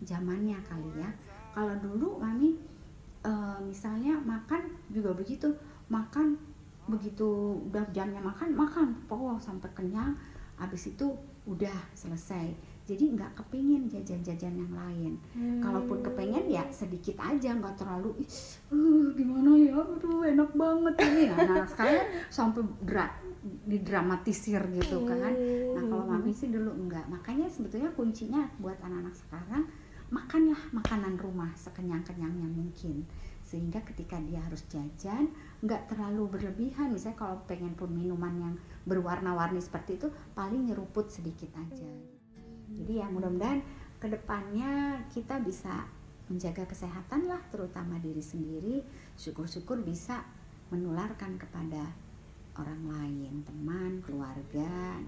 zamannya 0.05 0.61
kali 0.69 1.01
ya. 1.01 1.09
Kalau 1.57 1.73
dulu 1.81 2.21
mami 2.21 2.61
e, 3.25 3.33
misalnya 3.65 4.21
makan 4.21 4.69
juga 4.93 5.17
begitu. 5.17 5.49
Makan 5.89 6.37
begitu 6.93 7.57
udah 7.73 7.89
jamnya 7.97 8.21
makan 8.21 8.53
makan. 8.53 8.89
Pokok 9.09 9.41
sampai 9.41 9.73
kenyang. 9.73 10.13
Habis 10.61 10.93
itu 10.93 11.17
udah 11.49 11.75
selesai 11.97 12.55
jadi 12.93 13.05
nggak 13.17 13.33
kepingin 13.41 13.89
jajan-jajan 13.89 14.55
yang 14.61 14.73
lain. 14.77 15.13
Hmm. 15.33 15.65
kalaupun 15.65 16.05
kepengen 16.05 16.45
ya 16.53 16.65
sedikit 16.69 17.17
aja 17.25 17.57
nggak 17.57 17.81
terlalu 17.81 18.13
uh, 18.69 19.07
gimana 19.17 19.51
ya? 19.57 19.81
Aduh 19.81 20.21
enak 20.29 20.51
banget 20.53 20.95
ini 21.09 21.23
nah, 21.33 21.39
nah 21.49 21.65
sekarang 21.65 22.05
sampai 22.29 22.63
berat 22.85 23.13
didramatisir 23.65 24.61
gitu 24.77 25.09
kan. 25.09 25.33
Nah 25.75 25.83
kalau 25.89 26.05
mami 26.05 26.37
sih 26.37 26.53
dulu 26.53 26.71
enggak 26.77 27.09
makanya 27.09 27.49
sebetulnya 27.49 27.91
kuncinya 27.97 28.45
buat 28.61 28.77
anak-anak 28.85 29.17
sekarang 29.17 29.65
makanlah 30.13 30.61
makanan 30.77 31.17
rumah 31.17 31.51
sekenyang-kenyangnya 31.57 32.47
mungkin. 32.53 33.09
Sehingga 33.43 33.81
ketika 33.83 34.21
dia 34.21 34.45
harus 34.45 34.63
jajan 34.69 35.33
nggak 35.65 35.89
terlalu 35.89 36.29
berlebihan. 36.29 36.93
Misalnya 36.93 37.19
kalau 37.19 37.37
pengen 37.49 37.73
pun 37.73 37.89
minuman 37.89 38.35
yang 38.37 38.55
berwarna-warni 38.85 39.59
seperti 39.65 39.97
itu 39.97 40.09
paling 40.37 40.69
nyeruput 40.69 41.09
sedikit 41.09 41.49
aja 41.57 42.12
jadi 42.81 43.05
ya 43.05 43.07
mudah-mudahan 43.13 43.61
ke 44.01 44.07
depannya 44.09 45.03
kita 45.13 45.39
bisa 45.43 45.87
menjaga 46.33 46.65
kesehatan 46.65 47.29
lah 47.29 47.43
terutama 47.53 48.01
diri 48.01 48.23
sendiri 48.23 48.81
syukur-syukur 49.21 49.85
bisa 49.85 50.25
menularkan 50.73 51.37
kepada 51.37 51.93
orang 52.57 52.83
lain 52.89 53.45
teman 53.45 54.01
keluarga 54.01 54.99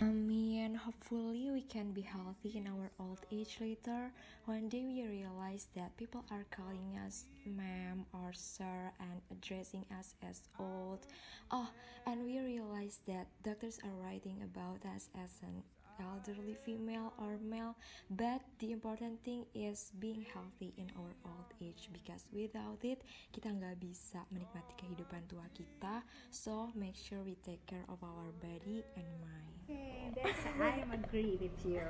I 0.00 0.04
mean, 0.04 0.74
hopefully 0.74 1.50
we 1.50 1.62
can 1.62 1.90
be 1.92 2.02
healthy 2.02 2.58
in 2.58 2.68
our 2.68 2.90
old 3.00 3.18
age 3.32 3.58
later. 3.58 4.12
One 4.44 4.68
day 4.68 4.84
we 4.84 5.02
realize 5.02 5.66
that 5.74 5.96
people 5.96 6.24
are 6.30 6.44
calling 6.50 6.94
us 7.06 7.24
ma'am 7.46 8.04
or 8.12 8.30
sir 8.32 8.92
and 9.00 9.18
addressing 9.32 9.84
us 9.98 10.14
as 10.22 10.42
old. 10.60 11.06
Oh, 11.50 11.66
and 12.06 12.22
we 12.22 12.38
realize 12.38 13.00
that 13.08 13.26
doctors 13.42 13.80
are 13.82 13.96
writing 14.04 14.38
about 14.44 14.84
us 14.94 15.08
as 15.18 15.40
an 15.42 15.64
elderly 16.00 16.54
female 16.54 17.12
or 17.18 17.38
male, 17.42 17.74
but 18.10 18.40
the 18.58 18.72
important 18.72 19.18
thing 19.22 19.44
is 19.54 19.90
being 19.98 20.24
healthy 20.32 20.72
in 20.78 20.88
our 20.98 21.12
old 21.26 21.50
age 21.60 21.90
because 21.92 22.24
without 22.32 22.80
it 22.86 23.02
kita 23.34 23.50
nggak 23.50 23.76
bisa 23.82 24.22
menikmati 24.30 24.72
kehidupan 24.78 25.22
tua 25.26 25.46
kita. 25.52 26.02
So 26.30 26.70
make 26.78 26.96
sure 26.96 27.20
we 27.22 27.36
take 27.44 27.62
care 27.66 27.84
of 27.90 28.00
our 28.02 28.30
body 28.40 28.86
and 28.96 29.08
mind. 29.20 29.54
Okay, 29.68 30.08
that's 30.16 30.42
I 30.56 30.86
agree 30.88 31.36
with 31.36 31.58
you. 31.66 31.84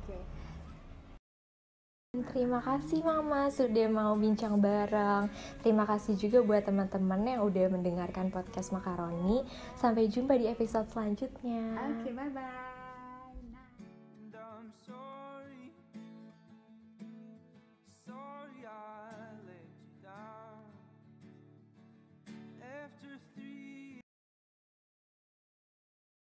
Okay. 0.00 0.22
Terima 2.30 2.62
kasih 2.62 3.02
Mama 3.02 3.50
sudah 3.50 3.90
mau 3.90 4.14
bincang 4.14 4.62
bareng. 4.62 5.26
Terima 5.66 5.82
kasih 5.82 6.14
juga 6.14 6.46
buat 6.46 6.62
teman-teman 6.62 7.26
yang 7.26 7.42
udah 7.42 7.66
mendengarkan 7.74 8.30
podcast 8.30 8.70
Makaroni. 8.70 9.42
Sampai 9.74 10.06
jumpa 10.06 10.38
di 10.38 10.46
episode 10.46 10.86
selanjutnya. 10.94 11.74
Oke, 11.74 12.06
okay, 12.06 12.12
bye 12.14 12.30
bye. 12.30 12.44
I'm 12.46 12.70
so 12.70 12.73